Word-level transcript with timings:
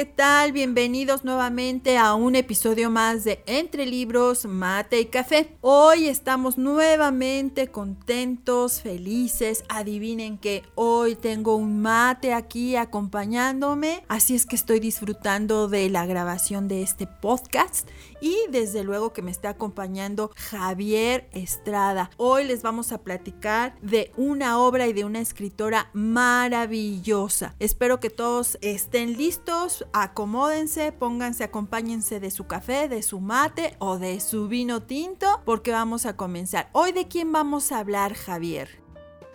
¿Qué 0.00 0.06
tal? 0.06 0.52
Bienvenidos 0.52 1.24
nuevamente 1.24 1.98
a 1.98 2.14
un 2.14 2.34
episodio 2.34 2.88
más 2.88 3.22
de 3.22 3.42
Entre 3.44 3.84
Libros, 3.84 4.46
Mate 4.46 4.98
y 4.98 5.04
Café. 5.04 5.54
Hoy 5.60 6.08
estamos 6.08 6.56
nuevamente 6.56 7.68
contentos, 7.68 8.80
felices. 8.80 9.62
Adivinen 9.68 10.38
que 10.38 10.62
hoy 10.74 11.16
tengo 11.16 11.54
un 11.54 11.82
mate 11.82 12.32
aquí 12.32 12.76
acompañándome, 12.76 14.02
así 14.08 14.34
es 14.34 14.46
que 14.46 14.56
estoy 14.56 14.80
disfrutando 14.80 15.68
de 15.68 15.90
la 15.90 16.06
grabación 16.06 16.66
de 16.66 16.80
este 16.80 17.06
podcast 17.06 17.86
y 18.22 18.38
desde 18.50 18.84
luego 18.84 19.12
que 19.12 19.20
me 19.20 19.30
está 19.30 19.50
acompañando 19.50 20.30
Javier 20.34 21.28
Estrada. 21.32 22.10
Hoy 22.16 22.44
les 22.44 22.62
vamos 22.62 22.92
a 22.92 23.02
platicar 23.02 23.76
de 23.82 24.12
una 24.16 24.60
obra 24.60 24.86
y 24.86 24.94
de 24.94 25.04
una 25.04 25.20
escritora 25.20 25.90
maravillosa. 25.92 27.54
Espero 27.58 28.00
que 28.00 28.08
todos 28.08 28.56
estén 28.62 29.18
listos 29.18 29.84
acomódense, 29.92 30.92
pónganse, 30.92 31.44
acompáñense 31.44 32.20
de 32.20 32.30
su 32.30 32.46
café, 32.46 32.88
de 32.88 33.02
su 33.02 33.20
mate 33.20 33.74
o 33.78 33.98
de 33.98 34.20
su 34.20 34.48
vino 34.48 34.82
tinto, 34.82 35.40
porque 35.44 35.72
vamos 35.72 36.06
a 36.06 36.16
comenzar. 36.16 36.68
Hoy 36.72 36.92
de 36.92 37.08
quién 37.08 37.32
vamos 37.32 37.72
a 37.72 37.78
hablar, 37.78 38.14
Javier. 38.14 38.68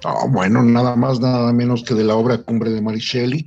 Oh, 0.03 0.27
bueno, 0.29 0.61
nada 0.61 0.95
más, 0.95 1.19
nada 1.19 1.51
menos 1.51 1.83
que 1.83 1.93
de 1.93 2.03
la 2.03 2.15
obra 2.15 2.37
Cumbre 2.37 2.69
de 2.69 2.81
Mary 2.81 2.99
Shelley. 2.99 3.45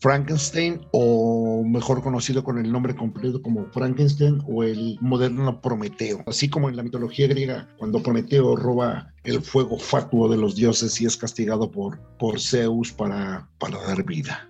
Frankenstein, 0.00 0.86
o 0.92 1.64
mejor 1.64 2.02
conocido 2.02 2.44
con 2.44 2.58
el 2.58 2.70
nombre 2.70 2.94
completo 2.94 3.42
como 3.42 3.66
Frankenstein 3.72 4.40
o 4.46 4.62
el 4.62 4.96
moderno 5.00 5.60
Prometeo. 5.60 6.22
Así 6.26 6.48
como 6.48 6.68
en 6.68 6.76
la 6.76 6.84
mitología 6.84 7.26
griega, 7.26 7.68
cuando 7.78 8.00
Prometeo 8.02 8.54
roba 8.54 9.12
el 9.24 9.42
fuego 9.42 9.78
fatuo 9.78 10.28
de 10.28 10.36
los 10.36 10.54
dioses 10.54 11.00
y 11.00 11.06
es 11.06 11.16
castigado 11.16 11.70
por, 11.70 11.98
por 12.18 12.40
Zeus 12.40 12.92
para, 12.92 13.48
para 13.58 13.78
dar 13.82 14.04
vida. 14.04 14.48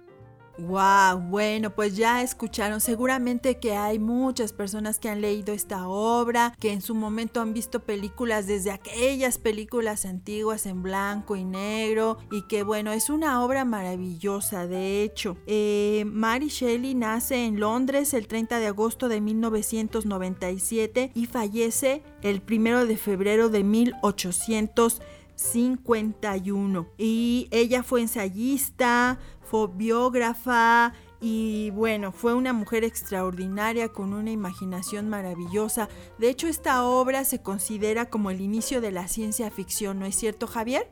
Wow, 0.59 1.21
bueno, 1.21 1.71
pues 1.71 1.97
ya 1.97 2.21
escucharon. 2.21 2.81
Seguramente 2.81 3.59
que 3.59 3.75
hay 3.77 4.01
muchas 4.01 4.53
personas 4.53 4.99
que 4.99 5.09
han 5.09 5.21
leído 5.21 5.55
esta 5.55 5.87
obra, 5.87 6.53
que 6.59 6.73
en 6.73 6.83
su 6.83 6.97
momento 6.97 7.41
han 7.41 7.55
visto 7.55 7.85
películas 7.85 8.49
desde 8.49 8.73
aquellas 8.73 9.39
películas 9.39 10.05
antiguas 10.05 10.67
en 10.67 10.83
blanco 10.83 11.37
y 11.37 11.45
negro, 11.45 12.19
y 12.33 12.43
que 12.49 12.65
bueno, 12.65 12.93
es 12.93 13.09
una 13.09 13.45
obra 13.45 13.65
maravillosa. 13.65 14.67
De 14.67 15.05
hecho, 15.05 15.37
eh, 15.47 16.03
Mary 16.07 16.49
Shelley 16.49 16.97
nace 16.97 17.45
en 17.45 17.61
Londres 17.61 18.13
el 18.13 18.27
30 18.27 18.59
de 18.59 18.67
agosto 18.67 19.09
de 19.09 19.21
1997 19.21 21.13
y 21.15 21.27
fallece 21.27 22.03
el 22.23 22.43
1 22.51 22.87
de 22.87 22.97
febrero 22.97 23.49
de 23.49 23.63
1851. 25.39 26.89
Y 26.99 27.49
ella 27.51 27.83
fue 27.83 28.01
ensayista, 28.01 29.19
fue 29.43 29.69
biógrafa 29.69 30.93
y 31.21 31.71
bueno, 31.71 32.13
fue 32.13 32.35
una 32.35 32.53
mujer 32.53 32.85
extraordinaria 32.85 33.89
con 33.89 34.13
una 34.13 34.31
imaginación 34.31 35.09
maravillosa. 35.09 35.89
De 36.19 36.29
hecho, 36.29 36.47
esta 36.47 36.85
obra 36.85 37.25
se 37.25 37.43
considera 37.43 38.07
como 38.07 38.31
el 38.31 38.41
inicio 38.41 38.81
de 38.81 38.93
la 38.93 39.09
ciencia 39.09 39.51
ficción, 39.51 39.99
¿no 39.99 40.07
es 40.07 40.15
cierto, 40.15 40.47
Javier? 40.47 40.89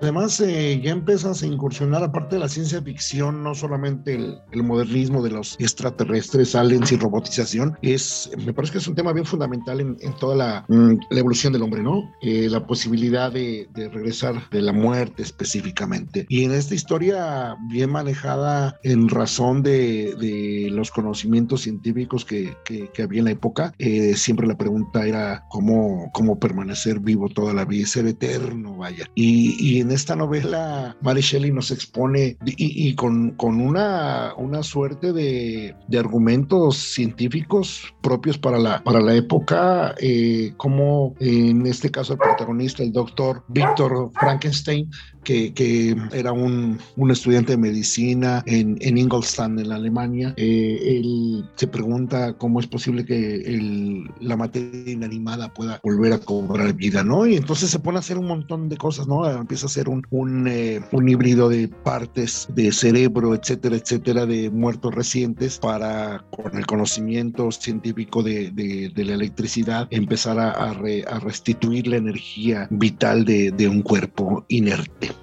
Además, 0.00 0.38
eh, 0.40 0.78
ya 0.82 0.90
empiezas 0.90 1.42
a 1.42 1.46
incursionar, 1.46 2.04
aparte 2.04 2.36
de 2.36 2.40
la 2.40 2.48
ciencia 2.48 2.82
ficción, 2.82 3.42
no 3.42 3.54
solamente 3.54 4.14
el, 4.14 4.62
modernismo 4.62 5.22
de 5.22 5.30
los 5.30 5.56
extraterrestres, 5.58 6.54
aliens 6.54 6.92
y 6.92 6.96
robotización, 6.96 7.78
es, 7.82 8.30
me 8.44 8.52
parece 8.52 8.72
que 8.72 8.78
es 8.78 8.88
un 8.88 8.94
tema 8.94 9.12
bien 9.12 9.24
fundamental 9.24 9.80
en, 9.80 9.96
toda 10.18 10.64
mm, 10.68 10.98
la, 11.10 11.18
evolución 11.18 11.52
del 11.52 11.62
hombre, 11.62 11.82
¿no? 11.82 12.02
Eh, 12.20 12.48
la 12.50 12.66
posibilidad 12.66 13.32
de, 13.32 13.68
regresar 13.74 14.50
de 14.50 14.60
la 14.60 14.72
muerte 14.72 15.22
específicamente. 15.22 16.26
Y 16.28 16.44
en 16.44 16.52
esta 16.52 16.74
historia 16.74 17.56
bien 17.70 17.90
manejada 17.90 18.78
en 18.82 19.08
razón 19.08 19.62
de, 19.62 20.68
los 20.72 20.90
conocimientos 20.90 21.62
científicos 21.62 22.24
que, 22.24 22.56
había 23.02 23.20
en 23.20 23.24
la 23.26 23.30
época, 23.30 23.72
eh, 23.78 24.14
siempre 24.16 24.46
la 24.46 24.58
pregunta 24.58 25.06
era 25.06 25.44
cómo, 25.48 26.10
cómo 26.12 26.38
permanecer 26.38 27.00
vivo 27.00 27.28
toda 27.28 27.54
la 27.54 27.64
vida, 27.64 27.86
ser 27.86 28.06
eterno, 28.06 28.76
vaya. 28.76 29.08
Y, 29.14 29.56
y 29.58 29.80
en 29.80 29.85
esta 29.90 30.16
novela 30.16 30.96
Mary 31.02 31.20
Shelley 31.20 31.52
nos 31.52 31.70
expone 31.70 32.36
y, 32.44 32.94
con, 32.94 33.32
con, 33.32 33.60
una, 33.60 34.34
suerte 34.62 35.12
de, 35.12 35.74
de, 35.88 35.98
argumentos 35.98 36.76
científicos 36.76 37.94
propios 38.02 38.38
para 38.38 38.58
la, 38.58 38.82
para 38.82 39.00
la 39.00 39.14
época, 39.14 39.94
eh, 39.98 40.52
como 40.56 41.14
en 41.20 41.66
este 41.66 41.90
caso 41.90 42.14
el 42.14 42.18
protagonista, 42.18 42.82
el 42.82 42.92
doctor 42.92 43.44
Víctor 43.48 44.10
Frankenstein, 44.14 44.90
que, 45.26 45.96
era 46.12 46.32
un, 46.32 46.78
un, 46.96 47.10
estudiante 47.10 47.52
de 47.52 47.58
medicina 47.58 48.42
en, 48.46 48.78
en 48.80 48.96
Ingolstadt, 48.96 49.58
en 49.58 49.72
Alemania. 49.72 50.34
Eh, 50.36 50.98
él 51.00 51.44
se 51.56 51.66
pregunta 51.66 52.34
cómo 52.34 52.60
es 52.60 52.66
posible 52.66 53.04
que 53.04 53.36
el, 53.42 54.08
la 54.20 54.36
materia 54.36 54.92
inanimada 54.92 55.52
pueda 55.52 55.80
volver 55.82 56.12
a 56.12 56.18
cobrar 56.18 56.72
vida, 56.74 57.02
¿no? 57.02 57.26
Y 57.26 57.36
entonces 57.36 57.70
se 57.70 57.78
pone 57.78 57.98
a 57.98 58.00
hacer 58.00 58.18
un 58.18 58.26
montón 58.26 58.68
de 58.68 58.76
cosas, 58.76 59.06
¿no? 59.08 59.28
Empieza 59.28 59.66
a 59.66 59.68
hacer 59.68 59.88
un, 59.88 60.06
un, 60.10 60.46
eh, 60.46 60.80
un 60.92 61.08
híbrido 61.08 61.48
de 61.48 61.68
partes 61.68 62.48
de 62.54 62.72
cerebro, 62.72 63.34
etcétera, 63.34 63.76
etcétera, 63.76 64.26
de 64.26 64.50
muertos 64.50 64.94
recientes 64.94 65.58
para, 65.58 66.24
con 66.30 66.56
el 66.56 66.66
conocimiento 66.66 67.50
científico 67.50 68.22
de, 68.22 68.50
de, 68.50 69.04
la 69.04 69.14
electricidad, 69.14 69.88
empezar 69.90 70.38
a, 70.38 70.50
a, 70.50 70.70
a, 70.70 71.20
restituir 71.20 71.86
la 71.86 71.96
energía 71.96 72.66
vital 72.70 73.24
de, 73.24 73.50
de 73.50 73.68
un 73.68 73.82
cuerpo 73.82 74.44
inerte. 74.48 75.15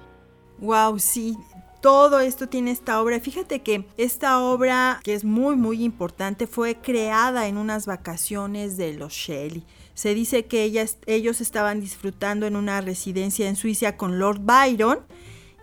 Wow, 0.64 0.98
sí, 0.98 1.36
todo 1.82 2.20
esto 2.20 2.48
tiene 2.48 2.70
esta 2.70 3.02
obra. 3.02 3.20
Fíjate 3.20 3.60
que 3.60 3.84
esta 3.98 4.40
obra, 4.40 4.98
que 5.04 5.12
es 5.12 5.22
muy, 5.22 5.56
muy 5.56 5.84
importante, 5.84 6.46
fue 6.46 6.76
creada 6.76 7.48
en 7.48 7.58
unas 7.58 7.84
vacaciones 7.84 8.78
de 8.78 8.94
los 8.94 9.12
Shelley. 9.12 9.62
Se 9.92 10.14
dice 10.14 10.46
que 10.46 10.62
ellas, 10.62 10.96
ellos 11.04 11.42
estaban 11.42 11.82
disfrutando 11.82 12.46
en 12.46 12.56
una 12.56 12.80
residencia 12.80 13.46
en 13.46 13.56
Suiza 13.56 13.98
con 13.98 14.18
Lord 14.18 14.40
Byron 14.40 15.00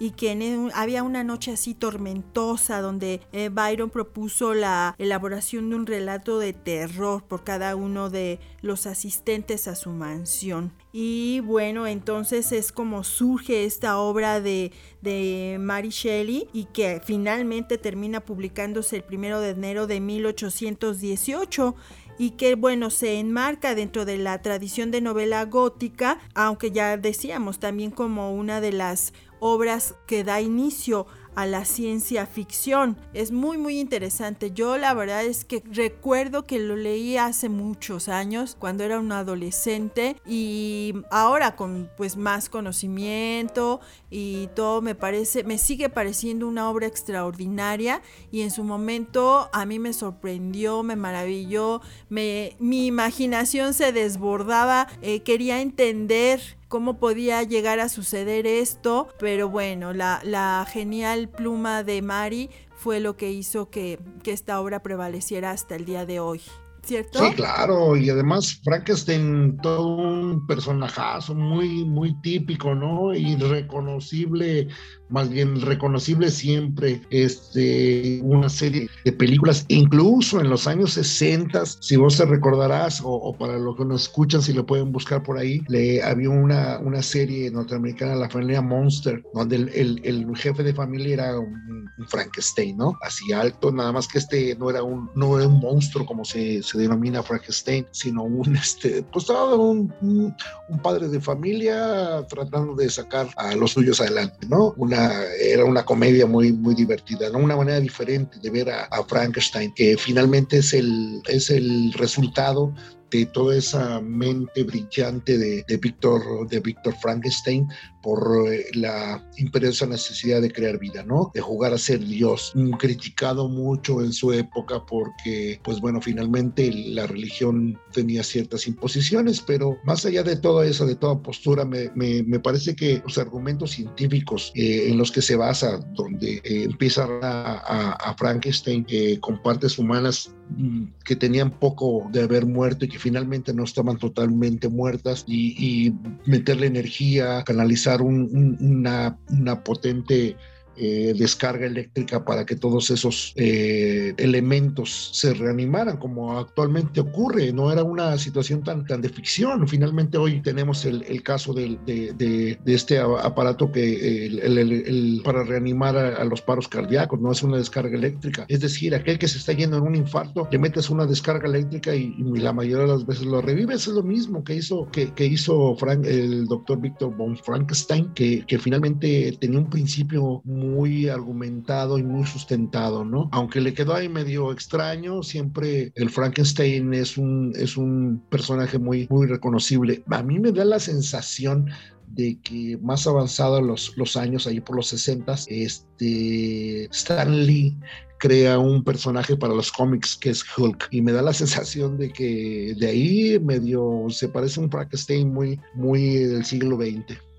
y 0.02 0.12
que 0.12 0.32
había 0.74 1.04
una 1.04 1.24
noche 1.24 1.52
así 1.52 1.76
tormentosa 1.76 2.82
donde 2.82 3.22
eh, 3.34 3.50
Byron 3.50 3.92
propuso 3.92 4.56
la 4.56 4.96
elaboración 4.98 5.70
de 5.70 5.76
un 5.76 5.86
relato 5.86 6.40
de 6.40 6.54
terror 6.54 7.22
por 7.24 7.44
cada 7.44 7.76
uno 7.76 8.10
de 8.10 8.40
los 8.64 8.88
asistentes 8.88 9.68
a 9.68 9.76
su 9.76 9.92
mansión. 9.92 10.72
Y 10.92 11.42
bueno, 11.42 11.86
entonces 11.86 12.52
es 12.52 12.72
como 12.72 13.04
surge 13.04 13.64
esta 13.66 14.00
obra 14.00 14.42
de, 14.42 14.72
de 15.04 15.58
Mary 15.60 15.90
Shelley 15.90 16.50
y 16.52 16.66
que 16.66 17.00
finalmente 17.06 17.78
termina 17.78 18.22
publicándose 18.22 18.96
el 18.96 19.04
primero 19.04 19.40
de 19.40 19.52
enero 19.52 19.86
de 19.86 20.00
1818 20.00 21.76
y 22.22 22.30
que 22.30 22.54
bueno 22.54 22.92
se 22.92 23.18
enmarca 23.18 23.74
dentro 23.74 24.06
de 24.06 24.16
la 24.16 24.44
tradición 24.44 24.92
de 24.92 25.02
novela 25.02 25.44
gótica, 25.46 26.20
aunque 26.36 26.70
ya 26.70 26.96
decíamos 26.96 27.58
también 27.60 27.90
como 27.90 28.32
una 28.32 28.62
de 28.62 28.72
las 28.72 29.12
obras 29.40 29.96
que 30.06 30.24
da 30.24 30.40
inicio 30.40 31.08
la 31.36 31.66
ciencia 31.66 32.26
ficción. 32.26 32.98
Es 33.14 33.32
muy 33.32 33.58
muy 33.58 33.80
interesante. 33.80 34.52
Yo 34.52 34.78
la 34.78 34.94
verdad 34.94 35.26
es 35.26 35.46
que 35.46 35.64
recuerdo 35.72 36.44
que 36.44 36.60
lo 36.60 36.76
leí 36.76 37.18
hace 37.18 37.50
muchos 37.50 38.10
años 38.10 38.56
cuando 38.60 38.84
era 38.84 39.00
un 39.00 39.12
adolescente 39.12 40.16
y 40.26 40.94
ahora 41.10 41.56
con 41.56 41.90
pues 41.98 42.18
más 42.18 42.50
conocimiento 42.50 43.80
y 44.10 44.48
todo 44.56 44.82
me 44.82 44.96
parece 44.96 45.44
me 45.44 45.58
sigue 45.58 45.90
pareciendo 45.90 46.48
una 46.48 46.70
obra 46.70 46.88
extraordinaria 46.88 48.02
y 48.32 48.42
en 48.42 48.52
su 48.52 48.64
momento 48.64 49.50
a 49.54 49.66
mí 49.66 49.80
me 49.80 49.94
sorprendió, 49.94 50.84
me 50.84 50.96
maravilló, 50.96 51.82
me 52.10 52.56
mi 52.60 52.86
imaginación 52.88 53.74
se 53.74 53.92
desbordaba, 53.92 54.88
eh, 55.02 55.22
quería 55.22 55.62
entender 55.62 56.61
cómo 56.72 56.98
podía 57.00 57.44
llegar 57.44 57.82
a 57.82 57.90
suceder 57.90 58.48
esto, 58.48 59.10
pero 59.20 59.50
bueno, 59.50 59.92
la, 59.92 60.66
genial 60.72 61.28
pluma 61.28 61.84
de 61.84 62.02
Mari 62.02 62.50
fue 62.78 63.02
lo 63.02 63.18
que 63.18 63.30
hizo 63.30 63.70
que, 63.70 64.00
esta 64.24 64.62
obra 64.62 64.82
prevaleciera 64.82 65.52
hasta 65.52 65.76
el 65.76 65.84
día 65.84 66.06
de 66.06 66.22
hoy. 66.22 66.42
¿Cierto? 66.84 67.20
Sí, 67.20 67.34
claro, 67.36 67.96
y 67.96 68.10
además 68.10 68.60
Frankenstein, 68.64 69.58
todo 69.62 69.96
un 69.96 70.46
personajazo 70.48 71.36
muy, 71.36 71.86
muy 71.86 72.20
típico, 72.22 72.76
¿no? 72.76 73.14
Y 73.14 73.36
reconocible 73.36 74.68
más 75.12 75.30
bien 75.30 75.62
reconocible 75.62 76.32
siempre 76.32 77.02
este, 77.10 78.22
una 78.24 78.50
serie 78.50 78.90
de 79.04 79.12
películas, 79.12 79.66
incluso 79.68 80.40
en 80.40 80.50
los 80.50 80.68
años 80.68 80.94
60, 80.94 81.66
si 81.66 81.98
vos 81.98 82.18
te 82.18 82.26
recordarás, 82.26 83.02
o, 83.04 83.36
para 83.38 83.60
los 83.60 83.76
que 83.76 83.86
nos 83.86 84.04
escuchan, 84.04 84.42
si 84.42 84.54
lo 84.54 84.66
pueden 84.66 84.92
buscar 84.92 85.22
por 85.22 85.38
ahí, 85.38 85.62
le, 85.68 86.02
había 86.02 86.30
una, 86.30 86.80
una 86.80 87.02
serie 87.02 87.52
norteamericana, 87.52 88.16
La 88.16 88.30
familia 88.30 88.62
Monster, 88.62 89.22
donde 89.34 89.58
el, 89.58 90.02
el, 90.04 90.32
jefe 90.38 90.64
de 90.64 90.74
familia 90.74 91.14
era 91.14 91.40
un, 91.40 91.82
Frankenstein, 92.08 92.78
¿no? 92.78 92.98
Así 93.02 93.32
alto, 93.32 93.72
nada 93.72 93.92
más 93.92 94.08
que 94.08 94.18
este 94.18 94.56
no 94.56 94.70
era 94.70 94.82
un, 94.82 95.10
no 95.14 95.38
era 95.38 95.48
un 95.48 95.60
monstruo 95.60 96.06
como 96.06 96.24
se, 96.24 96.64
se 96.72 96.78
denomina 96.78 97.22
Frankenstein, 97.22 97.86
sino 97.92 98.24
un, 98.24 98.56
este, 98.56 99.04
pues 99.04 99.30
un, 99.30 99.94
un, 100.02 100.36
un 100.70 100.80
padre 100.82 101.08
de 101.10 101.20
familia 101.20 102.26
tratando 102.30 102.76
de 102.76 102.90
sacar 102.90 103.28
a 103.36 103.56
los 103.56 103.72
suyos 103.72 104.00
adelante, 104.00 104.48
¿no? 104.48 104.74
Una 104.78 105.12
era 105.40 105.66
una 105.66 105.84
comedia 105.84 106.26
muy, 106.26 106.54
muy 106.54 106.76
divertida, 106.76 107.30
¿no? 107.30 107.40
Una 107.40 107.58
manera 107.58 107.80
diferente 107.80 108.40
de 108.40 108.50
ver 108.50 108.70
a, 108.70 108.86
a 108.86 109.04
Frankenstein, 109.04 109.74
que 109.74 109.98
finalmente 109.98 110.58
es 110.58 110.74
el, 110.74 111.22
es 111.28 111.50
el 111.50 111.94
resultado 111.94 112.74
de 113.12 113.26
toda 113.26 113.56
esa 113.56 114.02
mente 114.02 114.64
brillante 114.64 115.38
de, 115.38 115.64
de 115.68 115.78
Víctor 115.78 116.48
de 116.50 116.60
Víctor 116.60 116.96
Frankenstein 117.02 117.68
por 118.02 118.48
eh, 118.52 118.66
la 118.74 119.24
imperiosa 119.38 119.86
necesidad 119.86 120.42
de 120.42 120.52
crear 120.52 120.80
vida, 120.80 121.04
¿no? 121.04 121.32
De 121.34 121.42
jugar 121.42 121.74
a 121.74 121.78
ser 121.78 122.00
Dios. 122.00 122.54
Criticado 122.80 123.48
mucho 123.48 124.02
en 124.02 124.12
su 124.12 124.34
época 124.34 124.86
porque, 124.86 125.60
pues 125.64 125.80
bueno, 125.80 126.02
finalmente 126.02 126.72
la 126.72 127.08
religión 127.08 127.80
tenía 127.94 128.24
ciertas 128.24 128.68
imposiciones, 128.68 129.42
pero 129.42 129.78
más 129.84 130.06
allá 130.06 130.24
de 130.24 130.36
toda 130.36 130.66
esa, 130.66 130.86
de 130.86 130.96
toda 130.96 131.22
postura, 131.22 131.66
me, 131.66 131.92
me, 131.96 132.24
me 132.24 132.40
parece 132.40 132.76
que 132.76 133.02
los 133.04 133.18
argumentos 133.18 133.72
científicos 133.72 134.52
eh, 134.56 134.90
en 134.90 134.98
los 134.98 135.12
que 135.12 135.22
se 135.22 135.36
basa, 135.36 135.78
donde 135.94 136.42
eh, 136.44 136.64
empieza 136.64 137.08
a, 137.22 137.92
a, 137.92 138.16
Frankenstein 138.16 138.86
con 139.20 139.42
partes 139.42 139.80
humanas 139.80 140.34
mm, 140.50 140.86
que 141.06 141.16
tenían 141.16 141.50
poco 141.50 142.08
de 142.12 142.24
haber 142.24 142.46
muerto 142.46 142.86
y 142.86 142.90
que 142.90 143.00
finalmente 143.02 143.54
no 143.54 143.64
estaban 143.64 143.98
totalmente 143.98 144.70
muertas 144.70 145.26
y, 145.28 145.94
meterle 146.26 146.68
energía, 146.68 147.44
canalizar 147.44 148.02
una 148.02 149.18
potente 149.64 150.38
eh, 150.78 151.14
descarga 151.18 151.66
eléctrica 151.66 152.24
para 152.24 152.46
que 152.46 152.56
todos 152.56 152.90
esos 152.92 153.34
eh, 153.36 154.14
elementos 154.18 155.12
se 155.14 155.34
reanimaran, 155.34 155.98
como 155.98 156.40
actualmente 156.40 157.02
ocurre. 157.02 157.52
No 157.52 157.72
era 157.72 157.84
una 157.84 158.18
situación 158.18 158.64
tan, 158.64 158.86
tan 158.86 159.02
de 159.02 159.10
ficción. 159.10 159.68
Finalmente 159.68 160.18
hoy 160.18 160.42
tenemos 160.42 160.86
el, 160.86 161.04
el 161.04 161.24
caso 161.24 161.54
de, 161.54 161.78
de, 161.86 162.58
este 162.66 163.00
aparato 163.00 163.72
que 163.72 164.26
el, 164.26 165.22
para 165.24 165.44
reanimar 165.44 165.98
a, 165.98 166.24
los 166.24 166.42
paros 166.42 166.68
cardíacos, 166.68 167.20
no 167.20 167.32
es 167.32 167.44
una 167.44 167.58
descarga 167.58 167.98
eléctrica. 167.98 168.46
Es 168.48 168.62
decir, 168.62 168.96
aquel 168.96 169.20
que 169.20 169.28
se 169.28 169.40
está 169.40 169.54
yendo 169.54 169.78
en 169.78 169.84
un 169.84 169.96
infarto, 169.96 170.48
le 170.52 170.58
metes 170.58 170.90
una 170.90 171.06
descarga 171.06 171.48
eléctrica 171.48 171.94
y, 171.94 172.16
la 172.42 172.54
mayoría 172.54 172.86
de 172.86 172.94
las 172.94 173.06
veces 173.06 173.26
lo 173.26 173.42
revive. 173.42 173.74
es 173.74 173.88
lo 173.88 174.04
mismo 174.04 174.44
que 174.44 174.56
hizo, 174.56 174.88
que, 174.92 175.14
que 175.14 175.26
hizo 175.26 175.76
Frank, 175.76 176.06
el 176.06 176.46
doctor 176.48 176.80
Víctor 176.80 177.16
von 177.16 177.38
Frankenstein, 177.38 178.14
que, 178.14 178.46
que 178.48 178.58
finalmente 178.58 179.38
tenía 179.40 179.60
un 179.60 179.70
principio 179.70 180.42
muy 180.62 181.10
argumentado 181.10 181.98
y 181.98 182.04
muy 182.04 182.26
sustentado, 182.26 183.04
¿no? 183.04 183.30
Aunque 183.32 183.62
le 183.62 183.74
quedó 183.74 183.96
ahí 183.96 184.08
medio 184.08 184.52
extraño, 184.52 185.24
siempre 185.24 185.92
el 185.96 186.10
Frankenstein 186.10 186.94
es 186.94 187.18
un, 187.18 187.54
es 187.56 187.78
un 187.78 188.24
personaje 188.30 188.78
muy, 188.78 189.08
muy 189.10 189.28
reconocible. 189.28 190.04
A 190.10 190.24
mí 190.24 190.40
me 190.40 190.52
da 190.52 190.64
la 190.64 190.80
sensación 190.80 191.70
de 192.08 192.40
que 192.42 192.78
más 192.82 193.08
avanzados 193.08 193.64
los, 193.64 193.98
los 193.98 194.16
años, 194.18 194.48
ahí 194.48 194.60
por 194.60 194.76
los 194.76 194.88
60, 194.88 195.36
este, 195.48 196.86
Stan 196.86 197.46
Lee 197.46 197.78
crea 198.22 198.60
un 198.60 198.84
personaje 198.84 199.36
para 199.36 199.56
los 199.56 199.72
cómics 199.72 200.16
que 200.16 200.30
es 200.30 200.46
Hulk 200.56 200.90
y 200.92 201.02
me 201.02 201.12
da 201.12 201.24
la 201.24 201.34
sensación 201.42 201.98
de 201.98 202.14
que 202.14 202.76
de 202.78 202.88
ahí 202.88 203.40
medio 203.40 204.06
se 204.10 204.30
parece 204.30 204.60
a 204.60 204.64
un 204.64 204.72
Frankenstein 204.72 205.34
muy, 205.34 205.60
muy 205.74 206.18
del 206.18 206.46
siglo 206.46 206.78
XX. 206.78 207.31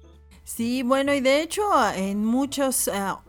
Sí, 0.55 0.83
bueno, 0.83 1.15
y 1.15 1.21
de 1.21 1.41
hecho 1.41 1.63
en 1.97 2.27
muchas 2.27 2.91
ah, 2.93 3.23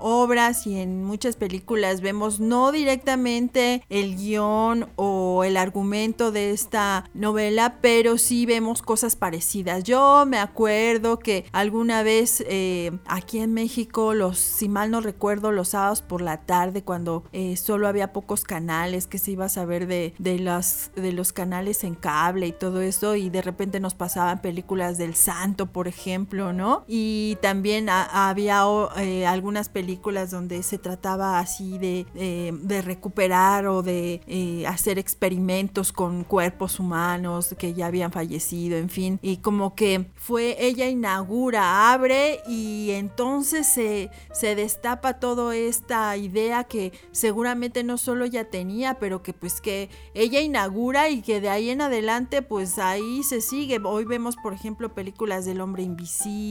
obras 0.00 0.66
y 0.66 0.78
en 0.78 1.02
muchas 1.02 1.36
películas 1.36 2.02
vemos 2.02 2.40
no 2.40 2.72
directamente 2.72 3.82
el 3.88 4.16
guion 4.16 4.86
o 4.96 5.44
el 5.44 5.56
argumento 5.56 6.30
de 6.30 6.50
esta 6.50 7.08
novela, 7.14 7.78
pero 7.80 8.18
sí 8.18 8.44
vemos 8.44 8.82
cosas 8.82 9.16
parecidas. 9.16 9.84
Yo 9.84 10.24
me 10.26 10.38
acuerdo 10.38 11.18
que 11.18 11.46
alguna 11.52 12.02
vez 12.02 12.44
eh, 12.46 12.90
aquí 13.06 13.38
en 13.38 13.54
México, 13.54 14.12
los, 14.12 14.38
si 14.38 14.68
mal 14.68 14.90
no 14.90 15.00
recuerdo, 15.00 15.52
los 15.52 15.68
sábados 15.68 16.02
por 16.02 16.20
la 16.20 16.42
tarde, 16.42 16.82
cuando 16.82 17.24
eh, 17.32 17.56
solo 17.56 17.88
había 17.88 18.12
pocos 18.12 18.44
canales, 18.44 19.06
que 19.06 19.16
se 19.16 19.30
iba 19.30 19.46
a 19.46 19.48
saber 19.48 19.86
de, 19.86 20.12
de, 20.18 20.62
de 20.96 21.12
los 21.12 21.32
canales 21.32 21.82
en 21.84 21.94
cable 21.94 22.46
y 22.46 22.52
todo 22.52 22.82
eso, 22.82 23.16
y 23.16 23.30
de 23.30 23.40
repente 23.40 23.80
nos 23.80 23.94
pasaban 23.94 24.42
películas 24.42 24.98
del 24.98 25.14
santo, 25.14 25.64
por 25.64 25.88
ejemplo, 25.88 26.52
Y 26.86 27.38
también 27.40 27.88
había 27.88 28.64
eh, 28.96 29.26
algunas 29.26 29.68
películas 29.68 30.30
donde 30.30 30.62
se 30.62 30.78
trataba 30.78 31.38
así 31.38 31.78
de, 31.78 32.06
de 32.14 32.82
recuperar 32.82 33.66
o 33.66 33.82
de 33.82 34.20
eh, 34.26 34.66
hacer 34.66 34.98
experimentos 34.98 35.92
con 35.92 36.24
cuerpos 36.24 36.80
humanos 36.80 37.54
que 37.58 37.74
ya 37.74 37.86
habían 37.86 38.12
fallecido, 38.12 38.76
en 38.76 38.88
fin. 38.88 39.18
Y 39.22 39.38
como 39.38 39.74
que 39.74 40.10
fue, 40.14 40.56
ella 40.58 40.88
inaugura, 40.88 41.92
abre 41.92 42.40
y 42.48 42.90
entonces 42.92 43.66
se, 43.66 44.10
se 44.32 44.54
destapa 44.54 45.20
toda 45.20 45.54
esta 45.54 46.16
idea 46.16 46.64
que 46.64 46.92
seguramente 47.12 47.84
no 47.84 47.98
solo 47.98 48.26
ya 48.26 48.44
tenía, 48.44 48.98
pero 48.98 49.22
que 49.22 49.32
pues 49.32 49.60
que 49.60 49.90
ella 50.14 50.40
inaugura 50.40 51.08
y 51.08 51.22
que 51.22 51.40
de 51.40 51.48
ahí 51.48 51.70
en 51.70 51.82
adelante 51.82 52.42
pues 52.42 52.78
ahí 52.78 53.22
se 53.22 53.40
sigue. 53.40 53.80
Hoy 53.84 54.04
vemos 54.04 54.36
por 54.36 54.52
ejemplo 54.52 54.94
películas 54.94 55.44
del 55.44 55.60
hombre 55.60 55.82
invisible 55.82 56.47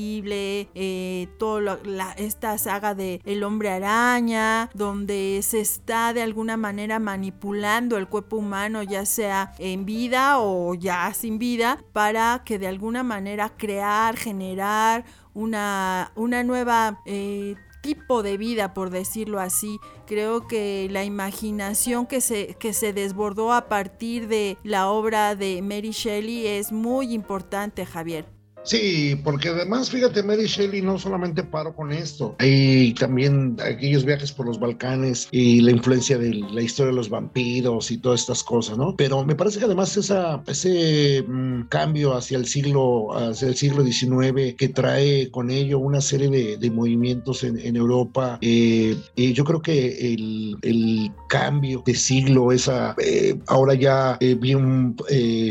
eh, 0.75 1.27
toda 1.37 1.79
esta 2.17 2.57
saga 2.57 2.95
de 2.95 3.21
El 3.25 3.43
hombre 3.43 3.69
araña, 3.69 4.69
donde 4.73 5.39
se 5.43 5.59
está 5.59 6.13
de 6.13 6.21
alguna 6.21 6.57
manera 6.57 6.99
manipulando 6.99 7.97
el 7.97 8.07
cuerpo 8.07 8.37
humano, 8.37 8.83
ya 8.83 9.05
sea 9.05 9.53
en 9.59 9.85
vida 9.85 10.39
o 10.39 10.73
ya 10.73 11.13
sin 11.13 11.39
vida, 11.39 11.83
para 11.93 12.43
que 12.45 12.59
de 12.59 12.67
alguna 12.67 13.03
manera 13.03 13.49
crear, 13.57 14.15
generar 14.15 15.05
una, 15.33 16.11
una 16.15 16.43
nueva... 16.43 17.01
Eh, 17.05 17.55
tipo 17.87 18.21
de 18.21 18.35
vida, 18.37 18.73
por 18.73 18.89
decirlo 18.89 19.39
así. 19.39 19.79
Creo 20.07 20.45
que 20.45 20.89
la 20.91 21.05
imaginación 21.05 22.05
que 22.05 22.19
se, 22.19 22.55
que 22.55 22.73
se 22.73 22.91
desbordó 22.91 23.53
a 23.53 23.69
partir 23.69 24.27
de 24.27 24.57
la 24.63 24.89
obra 24.89 25.35
de 25.35 25.61
Mary 25.61 25.91
Shelley 25.91 26.47
es 26.47 26.73
muy 26.73 27.13
importante, 27.13 27.85
Javier. 27.85 28.36
Sí, 28.67 29.17
porque 29.23 29.47
además, 29.47 29.89
fíjate, 29.89 30.21
Mary 30.23 30.45
Shelley 30.45 30.81
no 30.81 30.99
solamente 30.99 31.41
paró 31.41 31.73
con 31.73 31.93
esto, 31.93 32.35
hay 32.39 32.93
también 32.95 33.55
aquellos 33.63 34.03
viajes 34.03 34.33
por 34.33 34.45
los 34.45 34.59
Balcanes 34.59 35.29
y 35.31 35.61
la 35.61 35.71
influencia 35.71 36.17
de 36.17 36.33
la 36.33 36.61
historia 36.61 36.91
de 36.91 36.97
los 36.97 37.09
vampiros 37.09 37.91
y 37.91 37.97
todas 37.97 38.19
estas 38.19 38.43
cosas, 38.43 38.77
¿no? 38.77 38.93
Pero 38.97 39.23
me 39.23 39.35
parece 39.35 39.59
que 39.59 39.65
además 39.65 39.95
esa, 39.95 40.43
ese 40.47 41.23
mm, 41.25 41.67
cambio 41.69 42.13
hacia 42.13 42.37
el 42.37 42.45
siglo, 42.45 43.15
hacia 43.17 43.47
el 43.47 43.55
siglo 43.55 43.85
XIX 43.85 44.55
que 44.57 44.67
trae 44.67 45.31
con 45.31 45.49
ello 45.49 45.79
una 45.79 46.01
serie 46.01 46.57
de, 46.57 46.67
movimientos 46.69 47.45
en, 47.45 47.75
Europa, 47.77 48.37
eh, 48.41 48.97
y 49.15 49.31
yo 49.31 49.45
creo 49.45 49.61
que 49.61 50.13
el, 50.13 51.11
cambio 51.29 51.83
de 51.85 51.95
siglo, 51.95 52.51
esa 52.51 52.95
eh, 53.03 53.37
ahora 53.47 53.73
ya 53.73 54.17
eh, 54.19 54.35
bien 54.35 54.95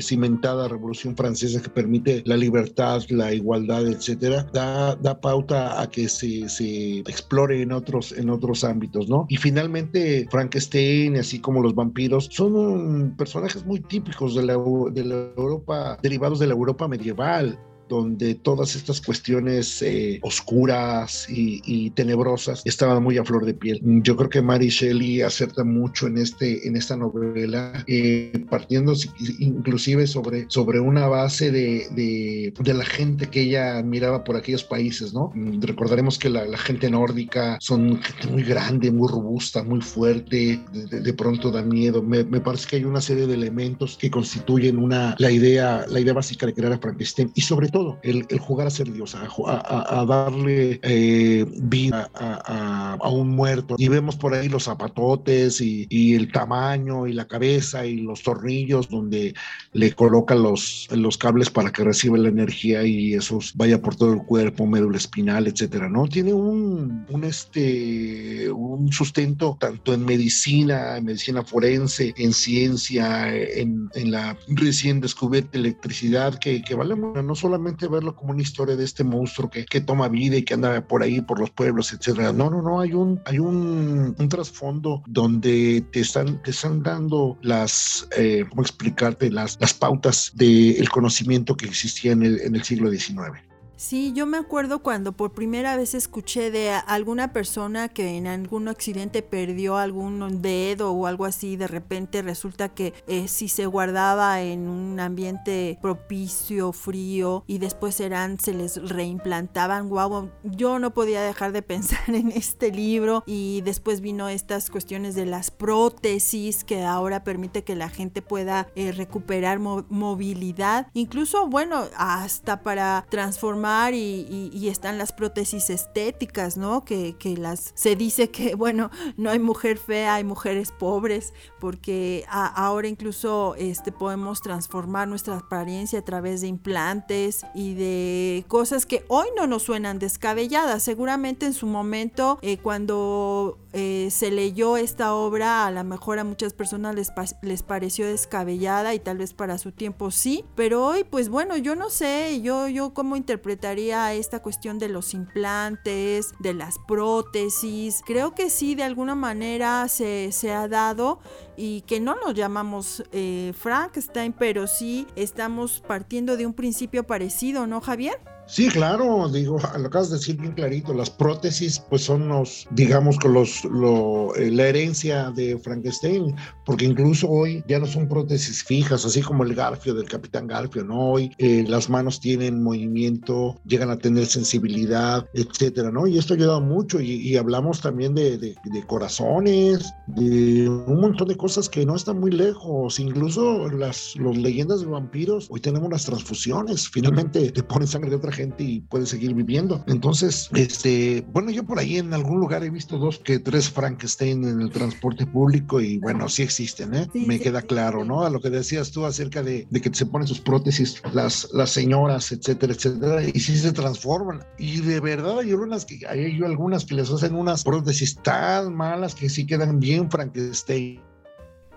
cimentada 0.00 0.68
revolución 0.68 1.16
francesa 1.16 1.61
que 1.61 1.68
permite 1.68 2.23
la 2.25 2.37
libertad 2.37 3.05
la 3.10 3.32
igualdad, 3.32 3.86
etcétera, 3.86 4.44
da, 4.52 4.94
da 4.96 5.20
pauta 5.20 5.80
a 5.80 5.90
que 5.90 6.08
se, 6.08 6.48
se, 6.48 7.00
explore 7.00 7.62
en 7.62 7.72
otros, 7.72 8.12
en 8.12 8.30
otros 8.30 8.64
ámbitos, 8.64 9.08
¿no? 9.08 9.26
Y 9.28 9.36
finalmente, 9.36 10.26
Frankenstein, 10.30 11.16
así 11.16 11.40
como 11.40 11.62
los 11.62 11.75
vampiros, 11.75 12.28
son 12.30 13.14
personajes 13.16 13.64
muy 13.64 13.80
típicos 13.80 14.34
de 14.34 14.42
la, 14.42 14.54
de 14.92 15.04
la 15.04 15.30
Europa, 15.36 15.98
derivados 16.02 16.38
de 16.38 16.46
la 16.46 16.54
Europa 16.54 16.88
medieval 16.88 17.58
donde 17.88 18.34
todas 18.34 18.76
estas 18.76 19.00
cuestiones 19.00 19.82
eh, 19.82 20.18
oscuras 20.22 21.26
y, 21.28 21.56
tenebrosas 21.90 22.62
estaban 22.64 23.02
muy 23.02 23.16
a 23.18 23.24
flor 23.24 23.44
de 23.44 23.54
piel. 23.54 23.80
Yo 23.82 24.16
creo 24.16 24.28
que 24.28 24.42
Mary 24.42 24.68
Shelley 24.68 25.22
acerta 25.22 25.64
mucho 25.64 26.06
en, 26.06 26.18
este, 26.18 26.66
en 26.66 26.76
esta 26.76 26.96
novela, 26.96 27.84
eh, 27.86 28.44
partiendo 28.50 28.94
inclusive 29.38 30.06
sobre, 30.06 30.46
sobre 30.48 30.80
una 30.80 31.06
base 31.06 31.50
de, 31.50 31.86
de, 31.92 32.74
la 32.74 32.84
gente 32.84 33.28
que 33.28 33.42
ella 33.42 33.78
admiraba 33.78 34.24
por 34.24 34.36
aquellos 34.36 34.64
países, 34.64 35.14
¿no? 35.14 35.32
Recordaremos 35.60 36.18
que 36.18 36.28
la, 36.28 36.56
gente 36.58 36.90
nórdica 36.90 37.58
son 37.60 38.02
gente 38.02 38.28
muy 38.28 38.42
grande, 38.42 38.90
muy 38.90 39.08
robusta, 39.08 39.62
muy 39.62 39.80
fuerte, 39.80 40.60
de, 40.72 41.12
pronto 41.14 41.50
da 41.50 41.62
miedo. 41.62 42.02
Me, 42.02 42.24
me, 42.24 42.40
parece 42.40 42.66
que 42.68 42.76
hay 42.76 42.84
una 42.84 43.00
serie 43.00 43.26
de 43.26 43.34
elementos 43.34 43.96
que 43.96 44.10
constituyen 44.10 44.78
una, 44.78 45.14
la, 45.18 45.30
idea, 45.30 45.84
la 45.88 46.00
idea 46.00 46.14
básica 46.14 46.46
de 46.46 46.54
crear 46.54 46.72
a 46.72 46.78
Frankenstein 46.78 47.30
y 47.34 47.40
sobre 47.40 47.68
todo 47.68 47.75
el, 48.02 48.26
el 48.28 48.38
jugar 48.38 48.66
a 48.66 48.71
ser 48.71 48.92
Dios, 48.92 49.14
a, 49.14 50.04
darle 50.06 50.80
eh, 50.83 51.45
vida 51.62 52.11
a, 52.14 53.09
un 53.11 53.30
muerto. 53.30 53.76
Y 53.78 53.88
vemos 53.88 54.16
por 54.16 54.35
ahí 54.35 54.49
los 54.49 54.64
zapatotes 54.64 55.61
y, 55.61 56.14
el 56.14 56.30
tamaño 56.33 57.06
y 57.06 57.12
la 57.12 57.26
cabeza 57.26 57.85
y 57.85 57.99
los 57.99 58.23
tornillos 58.23 58.88
donde 58.88 59.35
le 59.73 59.92
colocan 59.92 60.42
los, 60.42 60.88
cables 61.18 61.50
para 61.50 61.71
que 61.73 61.85
reciba 61.85 62.18
la 62.18 62.28
energía 62.28 62.85
y 62.85 63.14
eso 63.14 63.38
vaya 63.54 63.80
por 63.80 63.97
todo 63.97 64.12
el 64.12 64.23
cuerpo, 64.23 64.66
médula 64.66 64.99
espinal, 64.99 65.47
etcétera, 65.47 65.88
¿no? 65.88 66.06
Tiene 66.06 66.33
un, 66.33 67.06
este, 67.25 68.50
un 68.50 68.92
sustento 68.92 69.56
tanto 69.59 69.95
en 69.95 70.04
medicina, 70.04 70.97
en 70.97 71.04
medicina 71.04 71.42
forense, 71.42 72.14
en 72.16 72.33
ciencia, 72.33 73.35
en, 73.35 73.88
en 73.95 74.11
la 74.11 74.37
recién 74.49 75.00
descubierta 75.00 75.59
electricidad, 75.59 76.38
que, 76.38 76.62
que 76.62 76.75
vale 76.75 76.97
no 76.97 77.35
solamente 77.35 77.65
verlo 77.90 78.14
como 78.14 78.32
una 78.32 78.42
historia 78.42 78.76
de 78.76 78.85
este 78.85 79.04
monstruo 79.04 79.50
que, 79.50 79.64
que 79.64 79.80
toma 79.80 80.08
vida 80.08 80.37
y 80.37 80.42
que 80.42 80.54
anda 80.54 80.87
por 80.87 81.02
ahí, 81.02 81.20
por 81.20 81.38
los 81.38 81.50
pueblos, 81.50 81.92
etcétera. 81.92 82.32
No, 82.32 82.50
no, 82.50 82.62
no, 82.62 82.80
hay 82.80 82.92
un, 82.92 83.20
hay 83.25 83.38
un, 83.38 84.14
trasfondo 84.28 85.02
donde 85.06 85.85
te 85.92 86.00
están, 86.00 86.42
te 86.42 86.50
están 86.50 86.82
dando 86.82 87.38
las, 87.42 88.08
eh, 88.16 88.44
¿cómo 88.49 88.62
explicarte? 88.62 89.30
Las, 89.30 89.56
las 89.61 89.73
pautas 89.75 90.32
del 90.35 90.88
conocimiento 90.90 91.56
que 91.56 91.66
existía 91.66 92.12
en 92.12 92.23
el, 92.23 92.40
en 92.40 92.54
el 92.54 92.62
siglo 92.62 92.90
XIX. 92.90 93.46
Sí, 93.76 94.14
yo 94.14 94.25
me 94.25 94.38
acuerdo 94.38 94.83
cuando 94.83 95.12
por 95.12 95.33
primera 95.33 95.76
vez 95.76 95.95
escuché 95.95 96.50
de 96.50 96.71
alguna 96.71 97.35
persona 97.35 97.90
que 97.90 98.16
en 98.16 98.26
algún 98.26 98.68
accidente 98.68 99.21
perdió 99.21 99.76
algún 99.76 100.40
dedo 100.40 100.92
o 100.92 101.06
algo 101.06 101.26
así, 101.26 101.56
de 101.56 101.66
repente 101.66 102.23
resulta 102.23 102.71
que 102.71 102.95
eh, 103.06 103.28
si 103.28 103.49
se 103.49 103.66
guardaba 103.66 104.40
en 104.40 104.66
un 104.66 104.99
ambiente 104.99 105.78
propicio, 105.83 106.73
frío 106.73 107.45
y 107.47 107.59
después 107.59 108.00
eran, 108.00 108.40
se 108.40 108.54
les 108.54 108.76
reimplantaban, 108.88 109.90
wow, 109.90 110.30
yo 110.42 110.78
no 110.78 110.95
podía 110.95 111.21
dejar 111.21 111.52
de 111.52 111.61
pensar 111.61 112.00
en 112.09 112.33
este 112.33 112.73
libro 112.73 113.25
y 113.26 113.61
después 113.61 114.00
vino 114.00 114.30
estas 114.30 114.71
cuestiones 114.71 115.14
de 115.14 115.26
las 115.26 115.50
prótesis 115.50 116.64
que 116.64 116.83
ahora 116.83 117.25
permite 117.25 117.62
que 117.62 117.76
la 117.76 117.90
gente 117.90 118.23
pueda 118.23 118.68
eh, 118.75 118.92
recuperar 118.92 119.59
movilidad, 119.59 120.87
incluso 120.95 121.47
bueno, 121.47 121.85
hasta 121.95 122.62
para 122.62 123.04
transformar 123.11 123.66
y, 123.95 124.68
están 124.68 124.99
las 124.99 125.12
prótesis 125.12 125.71
estéticas, 125.71 126.56
¿no? 126.56 126.85
Que, 126.85 127.14
las 127.38 127.73
se 127.75 127.97
dice 127.97 128.30
que, 128.30 128.54
bueno, 128.56 128.90
no 129.16 129.30
hay 129.30 129.38
mujer 129.38 129.78
fea, 129.78 130.14
hay 130.14 130.25
mujeres 130.25 130.73
pobres, 130.73 131.33
porque 131.61 132.25
ahora 132.28 132.88
incluso 132.88 133.54
este, 133.56 133.92
podemos 133.92 134.40
transformar 134.40 135.09
nuestra 135.09 135.37
apariencia 135.37 135.99
a 135.99 136.02
través 136.02 136.40
de 136.40 136.49
implantes 136.49 137.45
y 137.54 137.75
de 137.75 138.45
cosas 138.49 138.87
que 138.87 139.04
hoy 139.09 139.26
no 139.37 139.47
nos 139.47 139.64
suenan 139.64 139.99
descabelladas. 139.99 140.83
Seguramente 140.83 141.47
en 141.47 141.54
su 141.54 141.66
momento, 141.66 142.38
eh, 142.42 142.59
cuando 142.59 143.59
eh, 143.73 144.09
se 144.11 144.30
leyó 144.30 144.78
esta 144.78 145.14
obra, 145.14 145.66
a 145.66 145.71
lo 145.71 145.85
mejor 145.85 146.18
a 146.18 146.25
muchas 146.25 146.54
personas 146.54 146.95
les, 146.95 147.12
les 147.42 147.62
pareció 147.62 148.06
descabellada 148.06 148.95
y 148.95 148.99
tal 148.99 149.18
vez 149.18 149.35
para 149.35 149.59
su 149.59 149.71
tiempo 149.71 150.11
sí, 150.11 150.45
pero 150.54 150.85
hoy, 150.87 151.04
pues 151.04 151.28
bueno, 151.28 151.56
yo 151.59 151.76
no 151.76 151.90
sé, 151.90 152.40
yo, 152.40 152.68
yo 152.68 152.95
cómo 152.95 153.16
esta 153.62 154.40
cuestión 154.40 154.78
de 154.78 154.88
los 154.88 155.14
implantes, 155.14 156.34
de 156.38 156.54
las 156.54 156.78
prótesis. 156.86 158.02
Creo 158.04 158.34
que 158.34 158.50
sí, 158.50 158.75
de 158.75 158.84
alguna 158.84 159.14
manera 159.14 159.88
se, 159.88 160.30
ha 160.52 160.68
dado 160.68 161.18
y 161.56 161.82
que 161.82 162.00
no 162.00 162.14
nos 162.16 162.34
llamamos 162.34 163.02
eh, 163.12 163.52
Frankenstein, 163.58 164.32
pero 164.32 164.66
sí 164.66 165.06
estamos 165.16 165.82
partiendo 165.86 166.36
de 166.36 166.46
un 166.46 166.54
principio 166.54 167.06
parecido, 167.06 167.66
¿no, 167.66 167.80
Javier? 167.80 168.35
Sí, 168.48 168.68
claro, 168.68 169.28
digo, 169.28 169.58
lo 169.78 169.86
acabas 169.88 170.10
de 170.10 170.18
decir 170.18 170.36
bien 170.36 170.52
clarito, 170.52 170.94
las 170.94 171.10
prótesis 171.10 171.80
pues 171.90 172.02
son 172.02 172.28
los, 172.28 172.66
digamos, 172.70 173.18
con 173.18 173.32
los, 173.34 173.64
eh, 173.64 174.50
la 174.52 174.68
herencia 174.68 175.30
de 175.32 175.58
Frankenstein, 175.58 176.34
porque 176.64 176.84
incluso 176.84 177.28
hoy 177.28 177.64
ya 177.66 177.80
no 177.80 177.86
son 177.86 178.08
prótesis 178.08 178.62
fijas, 178.62 179.04
así 179.04 179.20
como 179.20 179.42
el 179.42 179.54
Garfio 179.54 179.94
del 179.94 180.08
Capitán 180.08 180.46
Garfio, 180.46 180.84
¿no? 180.84 181.10
Hoy 181.10 181.32
eh, 181.38 181.64
las 181.66 181.90
manos 181.90 182.20
tienen 182.20 182.62
movimiento, 182.62 183.56
llegan 183.64 183.90
a 183.90 183.98
tener 183.98 184.26
sensibilidad, 184.26 185.26
etcétera, 185.34 185.90
¿no? 185.90 186.06
Y 186.06 186.16
esto 186.16 186.34
ha 186.34 186.36
ayudado 186.36 186.60
mucho 186.60 187.00
y, 187.00 187.36
hablamos 187.36 187.80
también 187.80 188.14
de, 188.14 188.38
de, 188.38 188.56
corazones, 188.86 189.92
de 190.06 190.68
un 190.68 191.00
montón 191.00 191.28
de 191.28 191.36
cosas 191.36 191.68
que 191.68 191.84
no 191.84 191.96
están 191.96 192.18
muy 192.20 192.30
lejos, 192.30 192.98
incluso 192.98 193.68
las 193.68 194.14
los 194.16 194.36
leyendas 194.36 194.80
de 194.80 194.86
vampiros, 194.86 195.48
hoy 195.50 195.60
tenemos 195.60 195.90
las 195.90 196.04
transfusiones, 196.06 196.88
finalmente 196.88 197.50
te 197.50 197.62
ponen 197.62 197.88
sangre 197.88 198.10
de 198.10 198.16
otra 198.16 198.32
gente 198.36 198.62
y 198.62 198.80
puede 198.80 199.06
seguir 199.06 199.34
viviendo. 199.34 199.82
Entonces, 199.86 200.50
este, 200.54 201.24
bueno, 201.32 201.50
yo 201.50 201.64
por 201.64 201.78
ahí 201.78 201.96
en 201.96 202.12
algún 202.12 202.38
lugar 202.38 202.62
he 202.62 202.70
visto 202.70 202.98
dos 202.98 203.18
que 203.18 203.38
tres 203.38 203.70
Frankenstein 203.70 204.44
en 204.44 204.60
el 204.60 204.70
transporte 204.70 205.26
público 205.26 205.80
y 205.80 205.98
bueno, 205.98 206.28
sí 206.28 206.42
existen, 206.42 206.94
¿eh? 206.94 207.08
Me 207.14 207.40
queda 207.40 207.62
claro, 207.62 208.04
¿no? 208.04 208.24
A 208.24 208.30
lo 208.30 208.40
que 208.40 208.50
decías 208.50 208.90
tú 208.90 209.04
acerca 209.04 209.42
de, 209.42 209.66
de, 209.70 209.80
que 209.80 209.92
se 209.92 210.06
ponen 210.06 210.28
sus 210.28 210.40
prótesis 210.40 211.02
las, 211.12 211.48
las 211.52 211.70
señoras, 211.70 212.30
etcétera, 212.32 212.74
etcétera, 212.74 213.22
y 213.22 213.40
sí 213.40 213.56
se 213.56 213.72
transforman. 213.72 214.44
Y 214.58 214.80
de 214.80 215.00
verdad 215.00 215.40
hay 215.40 215.50
algunas 215.50 215.84
que, 215.84 216.06
hay 216.06 216.42
algunas 216.42 216.84
que 216.84 216.94
les 216.94 217.10
hacen 217.10 217.34
unas 217.34 217.64
prótesis 217.64 218.16
tan 218.22 218.74
malas 218.74 219.14
que 219.14 219.28
sí 219.28 219.46
quedan 219.46 219.80
bien 219.80 220.10
Frankenstein. 220.10 221.00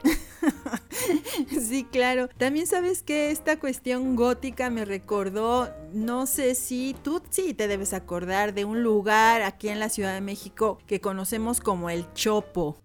sí, 1.67 1.85
claro. 1.89 2.27
También 2.37 2.67
sabes 2.67 3.03
que 3.03 3.31
esta 3.31 3.59
cuestión 3.59 4.15
gótica 4.15 4.69
me 4.69 4.85
recordó, 4.85 5.69
no 5.93 6.25
sé 6.25 6.55
si 6.55 6.95
tú 7.03 7.21
sí 7.29 7.53
te 7.53 7.67
debes 7.67 7.93
acordar 7.93 8.53
de 8.53 8.65
un 8.65 8.83
lugar 8.83 9.41
aquí 9.41 9.69
en 9.69 9.79
la 9.79 9.89
Ciudad 9.89 10.13
de 10.13 10.21
México 10.21 10.79
que 10.87 11.01
conocemos 11.01 11.59
como 11.59 11.89
el 11.89 12.11
Chopo. 12.13 12.77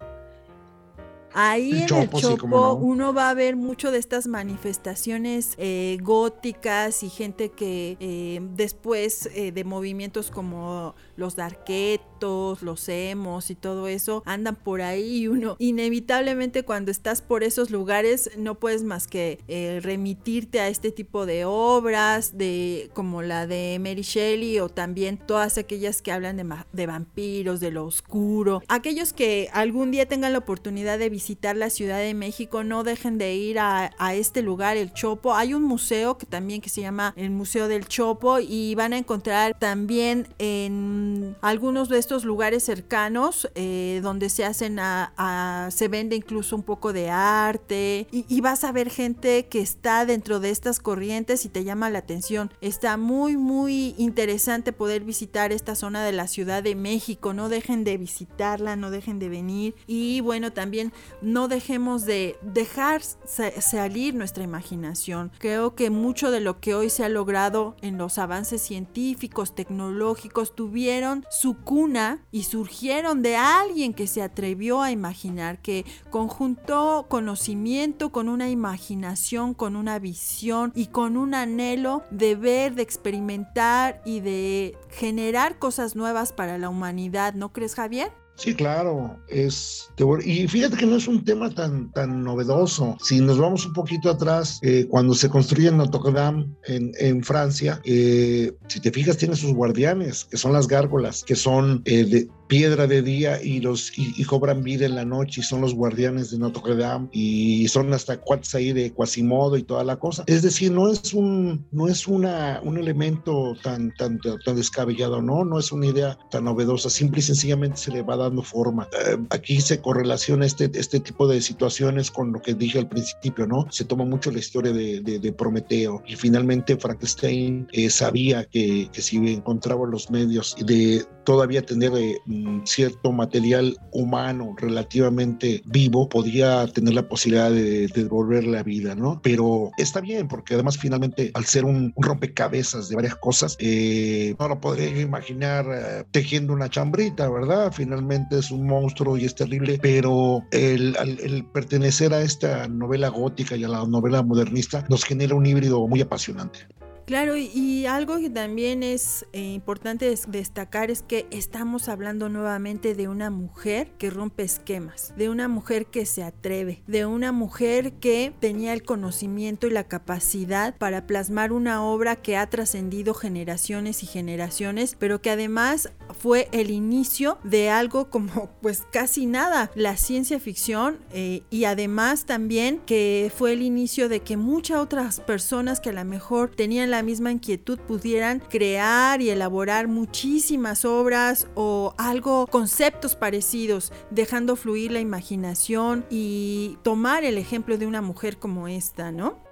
Ahí 1.34 1.72
en 1.72 1.82
el 1.82 1.86
Chopo 1.88 2.74
uno 2.74 3.12
va 3.12 3.28
a 3.28 3.34
ver 3.34 3.56
mucho 3.56 3.90
de 3.90 3.98
estas 3.98 4.28
manifestaciones 4.28 5.54
eh, 5.58 5.98
góticas 6.00 7.02
y 7.02 7.10
gente 7.10 7.50
que 7.50 7.96
eh, 7.98 8.40
después 8.54 9.28
eh, 9.34 9.50
de 9.50 9.64
movimientos 9.64 10.30
como 10.30 10.94
los 11.16 11.34
darquetos, 11.34 12.62
los 12.62 12.88
emos 12.88 13.50
y 13.50 13.56
todo 13.56 13.88
eso 13.88 14.22
andan 14.26 14.54
por 14.54 14.80
ahí 14.80 15.22
y 15.22 15.28
uno 15.28 15.56
inevitablemente 15.58 16.62
cuando 16.62 16.92
estás 16.92 17.20
por 17.20 17.42
esos 17.42 17.70
lugares 17.70 18.30
no 18.38 18.54
puedes 18.54 18.84
más 18.84 19.08
que 19.08 19.40
remitirte 19.82 20.60
a 20.60 20.68
este 20.68 20.92
tipo 20.92 21.26
de 21.26 21.44
obras 21.44 22.38
de 22.38 22.90
como 22.94 23.22
la 23.22 23.48
de 23.48 23.78
Mary 23.80 24.02
Shelley 24.02 24.60
o 24.60 24.68
también 24.68 25.18
todas 25.18 25.58
aquellas 25.58 26.00
que 26.00 26.12
hablan 26.12 26.36
de, 26.36 26.46
de 26.72 26.86
vampiros, 26.86 27.58
de 27.58 27.72
lo 27.72 27.84
oscuro, 27.84 28.62
aquellos 28.68 29.12
que 29.12 29.48
algún 29.52 29.90
día 29.90 30.06
tengan 30.06 30.32
la 30.32 30.38
oportunidad 30.38 30.98
de 30.98 31.10
visitar 31.10 31.23
visitar 31.24 31.56
la 31.56 31.70
Ciudad 31.70 32.00
de 32.00 32.12
México, 32.12 32.64
no 32.64 32.84
dejen 32.84 33.16
de 33.16 33.34
ir 33.34 33.58
a, 33.58 33.90
este 34.12 34.42
lugar, 34.42 34.76
el 34.76 34.92
Chopo. 34.92 35.34
Hay 35.34 35.54
un 35.54 35.62
museo 35.62 36.18
que 36.18 36.26
también 36.26 36.60
que 36.60 36.68
se 36.68 36.82
llama 36.82 37.14
el 37.16 37.30
Museo 37.30 37.66
del 37.66 37.88
Chopo 37.88 38.40
y 38.40 38.74
van 38.74 38.92
a 38.92 38.98
encontrar 38.98 39.58
también 39.58 40.28
en 40.38 41.34
algunos 41.40 41.88
de 41.88 41.98
estos 41.98 42.26
lugares 42.26 42.62
cercanos 42.62 43.48
eh, 43.54 44.00
donde 44.02 44.28
se 44.28 44.44
hacen 44.44 44.78
a, 44.78 45.70
se 45.72 45.88
vende 45.88 46.14
incluso 46.14 46.56
un 46.56 46.62
poco 46.62 46.92
de 46.92 47.08
arte 47.08 48.06
y, 48.12 48.26
y 48.28 48.40
vas 48.42 48.62
a 48.62 48.72
ver 48.72 48.90
gente 48.90 49.46
que 49.46 49.60
está 49.60 50.04
dentro 50.04 50.40
de 50.40 50.50
estas 50.50 50.78
corrientes 50.78 51.46
y 51.46 51.48
te 51.48 51.64
llama 51.64 51.88
la 51.88 52.00
atención. 52.00 52.52
Está 52.60 52.98
muy 52.98 53.38
muy 53.38 53.94
interesante 53.96 54.74
poder 54.74 55.04
visitar 55.04 55.52
esta 55.52 55.74
zona 55.74 56.04
de 56.04 56.12
la 56.12 56.28
Ciudad 56.28 56.62
de 56.62 56.74
México. 56.74 57.32
No 57.32 57.48
dejen 57.48 57.82
de 57.82 57.96
visitarla, 57.96 58.76
no 58.76 58.90
dejen 58.90 59.18
de 59.18 59.30
venir 59.30 59.74
y 59.86 60.20
bueno 60.20 60.52
también 60.52 60.92
no 61.22 61.48
dejemos 61.48 62.04
de 62.04 62.38
dejar 62.42 63.02
salir 63.02 64.14
nuestra 64.14 64.44
imaginación. 64.44 65.32
Creo 65.38 65.74
que 65.74 65.90
mucho 65.90 66.30
de 66.30 66.40
lo 66.40 66.60
que 66.60 66.74
hoy 66.74 66.90
se 66.90 67.04
ha 67.04 67.08
logrado 67.08 67.76
en 67.82 67.98
los 67.98 68.18
avances 68.18 68.62
científicos, 68.62 69.54
tecnológicos, 69.54 70.54
tuvieron 70.54 71.24
su 71.30 71.56
cuna 71.56 72.24
y 72.30 72.44
surgieron 72.44 73.22
de 73.22 73.36
alguien 73.36 73.94
que 73.94 74.06
se 74.06 74.22
atrevió 74.22 74.82
a 74.82 74.90
imaginar, 74.90 75.60
que 75.60 75.84
conjuntó 76.10 77.06
conocimiento 77.08 78.10
con 78.10 78.28
una 78.28 78.48
imaginación, 78.48 79.54
con 79.54 79.76
una 79.76 79.98
visión 79.98 80.72
y 80.74 80.86
con 80.86 81.16
un 81.16 81.34
anhelo 81.34 82.02
de 82.10 82.34
ver, 82.36 82.74
de 82.74 82.82
experimentar 82.82 84.02
y 84.04 84.20
de 84.20 84.76
generar 84.90 85.58
cosas 85.58 85.96
nuevas 85.96 86.32
para 86.32 86.58
la 86.58 86.68
humanidad, 86.68 87.34
¿no 87.34 87.52
crees 87.52 87.74
Javier? 87.74 88.23
Sí, 88.36 88.52
claro, 88.54 89.16
es 89.28 89.88
y 90.24 90.48
fíjate 90.48 90.76
que 90.76 90.86
no 90.86 90.96
es 90.96 91.06
un 91.06 91.24
tema 91.24 91.50
tan 91.50 91.92
tan 91.92 92.24
novedoso. 92.24 92.96
Si 93.00 93.20
nos 93.20 93.38
vamos 93.38 93.64
un 93.64 93.72
poquito 93.72 94.10
atrás, 94.10 94.58
eh, 94.62 94.86
cuando 94.88 95.14
se 95.14 95.28
construye 95.28 95.70
Notre 95.70 96.10
Dame 96.12 96.48
en, 96.64 96.92
en 96.98 97.22
Francia, 97.22 97.80
eh, 97.84 98.52
si 98.66 98.80
te 98.80 98.90
fijas 98.90 99.18
tiene 99.18 99.36
sus 99.36 99.54
guardianes, 99.54 100.24
que 100.24 100.36
son 100.36 100.52
las 100.52 100.66
gárgolas, 100.66 101.22
que 101.22 101.36
son 101.36 101.82
eh, 101.84 102.04
de, 102.04 102.28
piedra 102.46 102.86
de 102.86 103.02
día 103.02 103.42
y 103.42 103.60
los 103.60 103.92
y, 103.96 104.24
cobran 104.24 104.62
vida 104.62 104.86
en 104.86 104.94
la 104.94 105.04
noche 105.04 105.40
y 105.40 105.44
son 105.44 105.60
los 105.60 105.74
guardianes 105.74 106.30
de 106.30 106.38
Notre 106.38 106.76
Dame 106.76 107.08
y 107.12 107.68
son 107.68 107.92
hasta 107.92 108.20
cuates 108.20 108.54
ahí 108.54 108.72
de 108.72 108.92
Quasimodo 108.92 109.56
y 109.56 109.62
toda 109.62 109.84
la 109.84 109.96
cosa. 109.96 110.24
Es 110.26 110.42
decir, 110.42 110.72
no 110.72 110.90
es 110.90 111.14
un 111.14 111.66
no 111.72 111.88
es 111.88 112.06
una 112.06 112.60
un 112.62 112.78
elemento 112.78 113.54
tan 113.62 113.94
tan 113.94 114.18
tan 114.18 114.56
descabellado, 114.56 115.22
no, 115.22 115.44
no 115.44 115.58
es 115.58 115.72
una 115.72 115.86
idea 115.86 116.18
tan 116.30 116.44
novedosa, 116.44 116.90
simple 116.90 117.20
y 117.20 117.22
sencillamente 117.22 117.76
se 117.76 117.92
le 117.92 118.02
va 118.02 118.16
dando 118.16 118.42
forma. 118.42 118.88
Eh, 119.06 119.16
aquí 119.30 119.60
se 119.60 119.80
correlaciona 119.80 120.46
este 120.46 120.70
este 120.74 121.00
tipo 121.00 121.26
de 121.26 121.40
situaciones 121.40 122.10
con 122.10 122.32
lo 122.32 122.42
que 122.42 122.54
dije 122.54 122.78
al 122.78 122.88
principio, 122.88 123.46
¿no? 123.46 123.66
Se 123.70 123.84
toma 123.84 124.04
mucho 124.04 124.30
la 124.30 124.38
historia 124.38 124.72
de, 124.72 125.00
de, 125.00 125.32
Prometeo 125.32 126.02
y 126.06 126.14
finalmente 126.14 126.76
Frankenstein 126.76 127.66
eh, 127.72 127.90
sabía 127.90 128.44
que, 128.44 128.88
que 128.92 129.02
si 129.02 129.16
encontraba 129.16 129.86
los 129.86 130.10
medios 130.10 130.56
de 130.64 131.04
todavía 131.24 131.62
tener 131.62 131.92
eh, 131.94 132.20
cierto 132.64 133.12
material 133.12 133.76
humano 133.92 134.54
relativamente 134.58 135.62
vivo, 135.66 136.08
podía 136.08 136.66
tener 136.68 136.94
la 136.94 137.08
posibilidad 137.08 137.50
de, 137.50 137.88
devolver 137.88 138.44
la 138.44 138.62
vida, 138.62 138.94
¿no? 138.94 139.20
Pero 139.22 139.70
está 139.78 140.00
bien, 140.00 140.28
porque 140.28 140.54
además 140.54 140.78
finalmente 140.78 141.30
al 141.34 141.44
ser 141.44 141.64
un, 141.64 141.92
rompecabezas 141.96 142.88
de 142.88 142.96
varias 142.96 143.16
cosas, 143.16 143.56
eh, 143.58 144.34
no 144.38 144.48
lo 144.48 144.60
podría 144.60 145.00
imaginar 145.00 145.66
eh, 145.70 146.04
tejiendo 146.10 146.52
una 146.52 146.68
chambrita, 146.68 147.28
¿verdad? 147.28 147.72
Finalmente 147.72 148.38
es 148.38 148.50
un 148.50 148.66
monstruo 148.66 149.16
y 149.16 149.24
es 149.24 149.34
terrible, 149.34 149.78
pero 149.80 150.42
el, 150.50 150.96
el 151.22 151.44
pertenecer 151.46 152.12
a 152.12 152.22
esta 152.22 152.68
novela 152.68 153.08
gótica 153.08 153.56
y 153.56 153.64
a 153.64 153.68
la 153.68 153.84
novela 153.86 154.22
modernista 154.22 154.84
nos 154.88 155.04
genera 155.04 155.34
un 155.34 155.46
híbrido 155.46 155.86
muy 155.86 156.00
apasionante. 156.00 156.60
Claro, 157.06 157.36
y, 157.36 157.84
algo 157.84 158.18
que 158.18 158.30
también 158.30 158.82
es 158.82 159.26
eh, 159.32 159.40
importante 159.40 160.14
destacar 160.28 160.90
es 160.90 161.02
que 161.02 161.26
estamos 161.30 161.90
hablando 161.90 162.30
nuevamente 162.30 162.94
de 162.94 163.08
una 163.08 163.28
mujer 163.28 163.92
que 163.98 164.08
rompe 164.08 164.42
esquemas, 164.42 165.12
de 165.16 165.28
una 165.28 165.46
mujer 165.46 165.86
que 165.86 166.06
se 166.06 166.22
atreve, 166.22 166.82
de 166.86 167.04
una 167.04 167.30
mujer 167.30 167.92
que 167.94 168.32
tenía 168.40 168.72
el 168.72 168.82
conocimiento 168.82 169.66
y 169.66 169.70
la 169.70 169.84
capacidad 169.84 170.76
para 170.78 171.06
plasmar 171.06 171.52
una 171.52 171.84
obra 171.84 172.16
que 172.16 172.38
ha 172.38 172.48
trascendido 172.48 173.12
generaciones 173.12 174.02
y 174.02 174.06
generaciones, 174.06 174.96
pero 174.98 175.20
que 175.20 175.30
además 175.30 175.90
fue 176.24 176.48
el 176.52 176.70
inicio 176.70 177.36
de 177.44 177.68
algo 177.68 178.08
como 178.08 178.48
pues 178.62 178.84
casi 178.90 179.26
nada, 179.26 179.70
la 179.74 179.98
ciencia 179.98 180.40
ficción 180.40 180.96
eh, 181.12 181.42
y 181.50 181.64
además 181.64 182.24
también 182.24 182.80
que 182.86 183.30
fue 183.36 183.52
el 183.52 183.60
inicio 183.60 184.08
de 184.08 184.20
que 184.20 184.38
muchas 184.38 184.78
otras 184.78 185.20
personas 185.20 185.80
que 185.80 185.90
a 185.90 185.92
lo 185.92 186.02
mejor 186.06 186.48
tenían 186.48 186.90
la 186.90 187.02
misma 187.02 187.30
inquietud 187.30 187.78
pudieran 187.78 188.40
crear 188.40 189.20
y 189.20 189.28
elaborar 189.28 189.86
muchísimas 189.86 190.86
obras 190.86 191.46
o 191.56 191.92
algo, 191.98 192.46
conceptos 192.46 193.16
parecidos, 193.16 193.92
dejando 194.10 194.56
fluir 194.56 194.92
la 194.92 195.00
imaginación 195.00 196.06
y 196.08 196.78
tomar 196.82 197.24
el 197.24 197.36
ejemplo 197.36 197.76
de 197.76 197.86
una 197.86 198.00
mujer 198.00 198.38
como 198.38 198.66
esta, 198.66 199.12
¿no? 199.12 199.43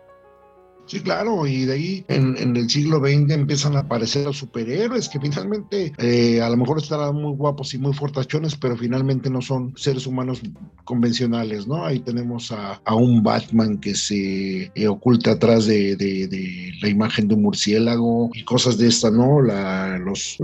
Sí, 0.87 1.01
claro, 1.01 1.47
y 1.47 1.65
de 1.65 1.73
ahí 1.73 2.05
en, 2.09 2.57
el 2.57 2.69
siglo 2.69 2.99
XX 2.99 3.31
empiezan 3.31 3.77
a 3.77 3.81
aparecer 3.81 4.25
los 4.25 4.39
superhéroes 4.39 5.09
que 5.09 5.21
finalmente 5.21 5.93
eh, 5.99 6.43
a 6.43 6.51
lo 6.51 6.57
mejor 6.57 6.79
estarán 6.79 7.15
muy 7.15 7.35
guapos 7.35 7.73
y 7.75 7.79
muy 7.79 7.95
fortachones, 7.95 8.57
pero 8.57 8.77
finalmente 8.77 9.31
no 9.31 9.41
son 9.41 9.73
seres 9.77 10.07
humanos 10.07 10.43
convencionales, 10.85 11.67
¿no? 11.67 11.87
Ahí 11.87 12.01
tenemos 12.01 12.53
a, 12.53 12.81
un 12.95 13.23
Batman 13.23 13.79
que 13.79 13.95
se 13.95 14.73
eh, 14.75 14.89
oculta 14.89 15.33
atrás 15.33 15.67
de, 15.67 15.97
la 16.83 16.89
imagen 16.89 17.29
de 17.29 17.35
un 17.35 17.43
murciélago 17.43 18.31
y 18.35 18.45
cosas 18.45 18.77
de 18.77 18.89
esta, 18.89 19.11
¿no? 19.11 19.41
La, 19.41 19.99
los, 19.99 20.39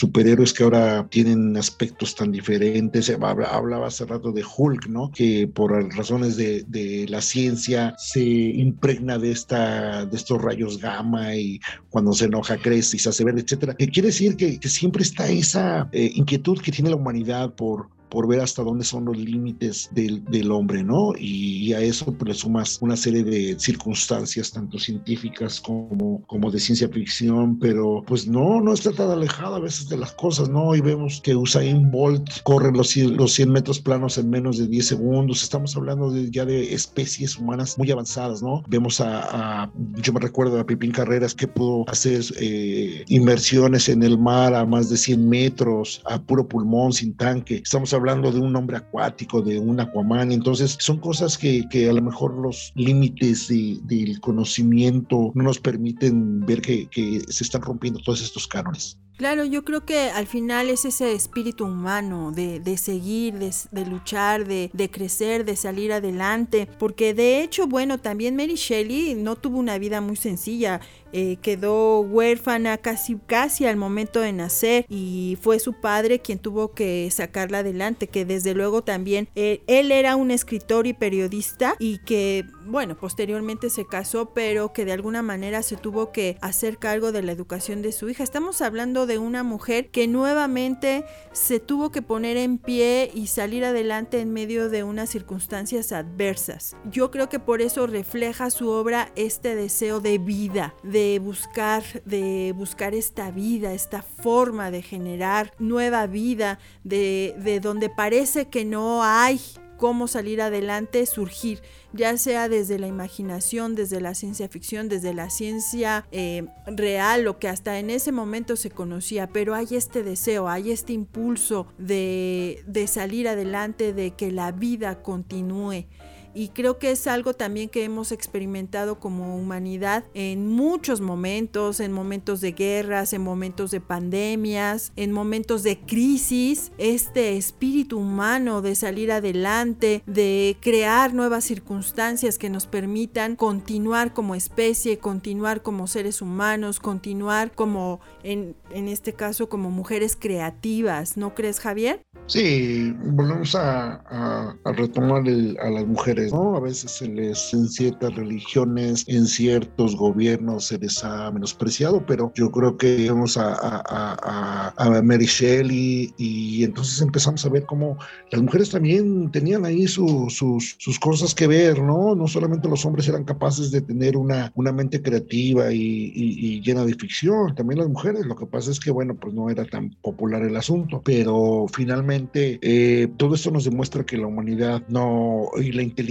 superhéroes 0.00 0.52
que 0.52 0.62
ahora 0.62 1.06
tienen 1.10 1.56
aspectos 1.56 2.14
tan 2.14 2.30
diferentes. 2.32 3.10
Hablaba 3.10 3.86
hace 3.86 4.04
rato 4.04 4.30
de 4.30 4.44
Hulk, 4.44 4.86
¿no? 4.88 5.10
Que 5.10 5.48
por 5.48 5.72
razones 5.96 6.36
de 6.36 7.06
la 7.08 7.20
ciencia 7.20 7.94
se 7.98 8.22
impregna 8.22 9.18
de 9.18 9.32
esta 9.32 9.69
de 9.70 10.16
estos 10.16 10.40
rayos 10.40 10.78
gamma 10.78 11.34
y 11.34 11.60
cuando 11.88 12.12
se 12.12 12.26
enoja 12.26 12.56
crece 12.56 12.96
y 12.96 13.00
se 13.00 13.08
hace 13.08 13.24
ver, 13.24 13.38
etcétera. 13.38 13.74
Que 13.74 13.88
quiere 13.88 14.08
decir 14.08 14.36
que, 14.36 14.58
siempre 14.68 15.02
está 15.02 15.28
esa 15.28 15.88
eh, 15.92 16.10
inquietud 16.14 16.60
que 16.60 16.72
tiene 16.72 16.90
la 16.90 16.96
humanidad 16.96 17.54
por, 17.54 17.88
por 18.10 18.26
ver 18.26 18.40
hasta 18.40 18.62
dónde 18.62 18.84
son 18.84 19.04
los 19.04 19.16
límites 19.16 19.88
del, 19.92 20.24
del 20.24 20.50
hombre, 20.50 20.82
¿no? 20.82 21.12
Y, 21.18 21.72
a 21.72 21.80
eso 21.80 22.06
pues, 22.06 22.28
le 22.28 22.34
sumas 22.34 22.78
una 22.80 22.96
serie 22.96 23.22
de 23.22 23.56
circunstancias, 23.58 24.50
tanto 24.50 24.78
científicas 24.78 25.60
como, 25.60 26.20
como 26.26 26.50
de 26.50 26.58
ciencia 26.58 26.88
ficción, 26.88 27.58
pero 27.60 28.02
pues 28.06 28.26
no, 28.26 28.60
no 28.60 28.74
está 28.74 28.90
tan 28.90 29.08
alejada 29.10 29.56
a 29.56 29.60
veces 29.60 29.88
de 29.88 29.96
las 29.96 30.12
cosas, 30.12 30.48
¿no? 30.48 30.64
Hoy 30.64 30.80
vemos 30.80 31.20
que 31.22 31.36
Usain 31.36 31.90
Bolt 31.92 32.42
corre 32.42 32.72
los, 32.72 32.96
los 32.96 33.32
100 33.32 33.52
metros 33.52 33.78
planos 33.78 34.18
en 34.18 34.28
menos 34.28 34.58
de 34.58 34.66
10 34.66 34.84
segundos, 34.84 35.44
estamos 35.44 35.76
hablando 35.76 36.10
de, 36.10 36.28
ya 36.30 36.44
de 36.44 36.74
especies 36.74 37.36
humanas 37.38 37.78
muy 37.78 37.90
avanzadas, 37.92 38.42
¿no? 38.42 38.64
Vemos 38.66 39.00
a, 39.00 39.70
yo 40.02 40.12
me 40.12 40.20
recuerdo 40.20 40.58
a 40.58 40.66
Pipín 40.66 40.90
Carreras 40.90 41.34
que 41.34 41.46
pudo 41.46 41.88
hacer 41.88 42.24
eh, 42.40 43.04
inmersiones 43.06 43.88
en 43.88 44.02
el 44.02 44.18
mar 44.18 44.54
a 44.54 44.66
más 44.66 44.90
de 44.90 44.96
100 44.96 45.28
metros, 45.28 46.02
a 46.06 46.20
puro 46.20 46.48
pulmón, 46.48 46.92
sin 46.92 47.14
tanque, 47.14 47.60
estamos 47.62 47.92
hablando 47.92 47.99
hablando 48.00 48.32
de 48.32 48.40
un 48.40 48.56
hombre 48.56 48.78
acuático, 48.78 49.42
de 49.42 49.58
un 49.58 49.78
aquaman, 49.78 50.32
entonces 50.32 50.76
son 50.80 50.98
cosas 50.98 51.36
que, 51.36 51.68
que 51.68 51.88
a 51.88 51.92
lo 51.92 52.02
mejor 52.02 52.34
los 52.34 52.72
límites 52.74 53.48
del 53.48 54.20
conocimiento 54.20 55.32
no 55.34 55.44
nos 55.44 55.58
permiten 55.58 56.40
ver 56.46 56.60
que, 56.62 56.86
que 56.88 57.20
se 57.28 57.44
están 57.44 57.62
rompiendo 57.62 58.00
todos 58.00 58.22
estos 58.22 58.46
cánones. 58.46 58.98
Claro, 59.20 59.44
yo 59.44 59.66
creo 59.66 59.84
que 59.84 60.08
al 60.08 60.26
final 60.26 60.70
es 60.70 60.86
ese 60.86 61.12
espíritu 61.12 61.66
humano 61.66 62.32
de, 62.32 62.58
de 62.58 62.78
seguir, 62.78 63.34
de, 63.34 63.52
de 63.70 63.84
luchar, 63.84 64.48
de, 64.48 64.70
de, 64.72 64.90
crecer, 64.90 65.44
de 65.44 65.56
salir 65.56 65.92
adelante, 65.92 66.66
porque 66.78 67.12
de 67.12 67.42
hecho, 67.42 67.66
bueno, 67.66 67.98
también 67.98 68.34
Mary 68.34 68.54
Shelley 68.54 69.14
no 69.16 69.36
tuvo 69.36 69.58
una 69.58 69.76
vida 69.76 70.00
muy 70.00 70.16
sencilla. 70.16 70.80
Eh, 71.12 71.38
quedó 71.42 72.00
huérfana 72.02 72.78
casi, 72.78 73.16
casi 73.26 73.66
al 73.66 73.76
momento 73.76 74.20
de 74.20 74.32
nacer 74.32 74.86
y 74.88 75.36
fue 75.40 75.58
su 75.58 75.72
padre 75.72 76.20
quien 76.20 76.38
tuvo 76.38 76.72
que 76.72 77.10
sacarla 77.10 77.58
adelante, 77.58 77.89
que 77.94 78.24
desde 78.24 78.54
luego 78.54 78.82
también 78.82 79.28
eh, 79.34 79.62
él 79.66 79.92
era 79.92 80.16
un 80.16 80.30
escritor 80.30 80.86
y 80.86 80.92
periodista 80.92 81.74
y 81.78 81.98
que, 81.98 82.44
bueno, 82.66 82.96
posteriormente 82.96 83.70
se 83.70 83.86
casó, 83.86 84.30
pero 84.34 84.72
que 84.72 84.84
de 84.84 84.92
alguna 84.92 85.22
manera 85.22 85.62
se 85.62 85.76
tuvo 85.76 86.12
que 86.12 86.36
hacer 86.40 86.78
cargo 86.78 87.12
de 87.12 87.22
la 87.22 87.32
educación 87.32 87.82
de 87.82 87.92
su 87.92 88.08
hija. 88.08 88.22
Estamos 88.22 88.60
hablando 88.60 89.06
de 89.06 89.18
una 89.18 89.42
mujer 89.42 89.90
que 89.90 90.08
nuevamente 90.08 91.04
se 91.32 91.60
tuvo 91.60 91.90
que 91.90 92.02
poner 92.02 92.36
en 92.36 92.58
pie 92.58 93.10
y 93.14 93.28
salir 93.28 93.64
adelante 93.64 94.20
en 94.20 94.32
medio 94.32 94.68
de 94.68 94.84
unas 94.84 95.10
circunstancias 95.10 95.92
adversas. 95.92 96.76
Yo 96.90 97.10
creo 97.10 97.28
que 97.28 97.38
por 97.38 97.62
eso 97.62 97.86
refleja 97.86 98.50
su 98.50 98.68
obra 98.68 99.10
este 99.16 99.54
deseo 99.54 100.00
de 100.00 100.18
vida, 100.18 100.74
de 100.82 101.18
buscar, 101.18 101.82
de 102.04 102.52
buscar 102.56 102.94
esta 102.94 103.30
vida, 103.30 103.72
esta 103.72 104.02
forma 104.02 104.70
de 104.70 104.82
generar 104.82 105.52
nueva 105.58 106.06
vida, 106.06 106.58
de, 106.84 107.34
de 107.38 107.60
donde 107.60 107.88
parece 107.88 108.48
que 108.48 108.64
no 108.64 109.02
hay 109.02 109.40
cómo 109.80 110.08
salir 110.08 110.42
adelante, 110.42 111.06
surgir, 111.06 111.62
ya 111.94 112.18
sea 112.18 112.50
desde 112.50 112.78
la 112.78 112.86
imaginación, 112.86 113.74
desde 113.74 114.02
la 114.02 114.14
ciencia 114.14 114.46
ficción, 114.46 114.90
desde 114.90 115.14
la 115.14 115.30
ciencia 115.30 116.06
eh, 116.12 116.44
real, 116.66 117.22
lo 117.22 117.38
que 117.38 117.48
hasta 117.48 117.78
en 117.78 117.88
ese 117.88 118.12
momento 118.12 118.56
se 118.56 118.70
conocía, 118.70 119.26
pero 119.28 119.54
hay 119.54 119.68
este 119.70 120.02
deseo, 120.02 120.50
hay 120.50 120.70
este 120.70 120.92
impulso 120.92 121.66
de, 121.78 122.62
de 122.66 122.86
salir 122.88 123.26
adelante, 123.26 123.94
de 123.94 124.10
que 124.10 124.30
la 124.30 124.52
vida 124.52 125.02
continúe. 125.02 125.86
Y 126.34 126.48
creo 126.48 126.78
que 126.78 126.90
es 126.90 127.06
algo 127.06 127.34
también 127.34 127.68
que 127.68 127.84
hemos 127.84 128.12
experimentado 128.12 128.98
como 128.98 129.36
humanidad 129.36 130.04
en 130.14 130.46
muchos 130.46 131.00
momentos, 131.00 131.80
en 131.80 131.92
momentos 131.92 132.40
de 132.40 132.52
guerras, 132.52 133.12
en 133.12 133.22
momentos 133.22 133.70
de 133.70 133.80
pandemias, 133.80 134.92
en 134.96 135.12
momentos 135.12 135.62
de 135.62 135.78
crisis, 135.78 136.72
este 136.78 137.36
espíritu 137.36 137.98
humano 137.98 138.62
de 138.62 138.74
salir 138.74 139.12
adelante, 139.12 140.02
de 140.06 140.56
crear 140.60 141.14
nuevas 141.14 141.44
circunstancias 141.44 142.38
que 142.38 142.50
nos 142.50 142.66
permitan 142.66 143.36
continuar 143.36 144.12
como 144.12 144.34
especie, 144.34 144.98
continuar 144.98 145.62
como 145.62 145.86
seres 145.86 146.22
humanos, 146.22 146.80
continuar 146.80 147.52
como 147.52 148.00
en, 148.22 148.54
en 148.70 148.88
este 148.88 149.12
caso 149.12 149.48
como 149.48 149.70
mujeres 149.70 150.16
creativas, 150.16 151.16
¿no 151.16 151.34
crees 151.34 151.60
Javier? 151.60 152.02
Sí, 152.26 152.94
volvemos 153.04 153.54
a, 153.56 154.56
retomar 154.64 155.22
a 155.22 155.70
las 155.70 155.86
mujeres, 155.86 156.19
¿no? 156.28 156.56
A 156.56 156.60
veces 156.60 156.90
se 156.90 157.08
les, 157.08 157.52
en 157.54 157.68
ciertas 157.68 158.14
religiones, 158.14 159.04
en 159.06 159.26
ciertos 159.26 159.96
gobiernos 159.96 160.66
se 160.66 160.78
les 160.78 161.02
ha 161.04 161.30
menospreciado, 161.30 162.04
pero 162.06 162.32
yo 162.34 162.50
creo 162.50 162.76
que 162.76 163.08
vamos 163.08 163.36
a, 163.36 163.56
a, 163.60 164.74
a 164.76 165.02
Mary 165.02 165.26
Shelley 165.26 166.12
y 166.16 166.64
entonces 166.64 167.00
empezamos 167.00 167.44
a 167.44 167.48
ver 167.48 167.64
cómo 167.66 167.96
las 168.30 168.42
mujeres 168.42 168.70
también 168.70 169.30
tenían 169.30 169.64
ahí 169.64 169.86
sus, 169.86 170.34
sus 170.34 170.98
cosas 170.98 171.34
que 171.34 171.46
ver, 171.46 171.80
¿no? 171.82 172.14
No 172.14 172.26
solamente 172.26 172.68
los 172.68 172.84
hombres 172.84 173.08
eran 173.08 173.24
capaces 173.24 173.70
de 173.70 173.80
tener 173.80 174.16
una, 174.16 174.52
una 174.54 174.72
mente 174.72 175.02
creativa 175.02 175.72
y, 175.72 176.60
llena 176.60 176.84
de 176.84 176.94
ficción, 176.94 177.54
también 177.54 177.78
las 177.78 177.88
mujeres. 177.88 178.26
Lo 178.26 178.36
que 178.36 178.46
pasa 178.46 178.70
es 178.70 178.80
que, 178.80 178.90
bueno, 178.90 179.14
pues 179.14 179.34
no 179.34 179.50
era 179.50 179.64
tan 179.64 179.90
popular 180.02 180.42
el 180.42 180.56
asunto, 180.56 181.02
pero 181.04 181.66
finalmente 181.72 182.58
eh, 182.62 183.08
todo 183.16 183.34
esto 183.34 183.50
nos 183.50 183.64
demuestra 183.64 184.04
que 184.04 184.18
la 184.18 184.26
humanidad 184.26 184.82
no, 184.88 185.48
y 185.56 185.72
la 185.72 185.82
inteligencia, 185.82 186.09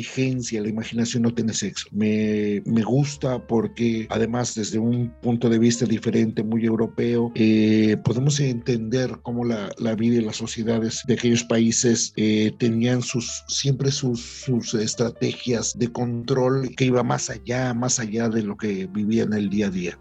la 0.51 0.69
imaginación 0.69 1.23
no 1.23 1.33
tiene 1.33 1.53
sexo. 1.53 1.87
Me, 1.91 2.61
me 2.65 2.83
gusta 2.83 3.45
porque 3.47 4.07
además 4.09 4.55
desde 4.55 4.79
un 4.79 5.11
punto 5.21 5.49
de 5.49 5.59
vista 5.59 5.85
diferente, 5.85 6.43
muy 6.43 6.65
europeo, 6.65 7.31
eh, 7.35 7.97
podemos 8.03 8.39
entender 8.39 9.17
cómo 9.23 9.45
la, 9.45 9.69
la, 9.77 9.95
vida 9.95 10.17
y 10.17 10.21
las 10.21 10.37
sociedades 10.37 11.03
de 11.07 11.15
aquellos 11.15 11.43
países 11.43 12.13
eh, 12.15 12.51
tenían 12.57 13.01
sus, 13.01 13.43
siempre 13.47 13.91
sus, 13.91 14.19
sus 14.21 14.73
estrategias 14.73 15.77
de 15.77 15.91
control 15.91 16.73
que 16.75 16.85
iba 16.85 17.03
más 17.03 17.29
allá, 17.29 17.73
más 17.73 17.99
allá 17.99 18.29
de 18.29 18.43
lo 18.43 18.57
que 18.57 18.87
vivían 18.87 19.33
el 19.33 19.49
día 19.49 19.67
a 19.67 19.71
día. 19.71 19.99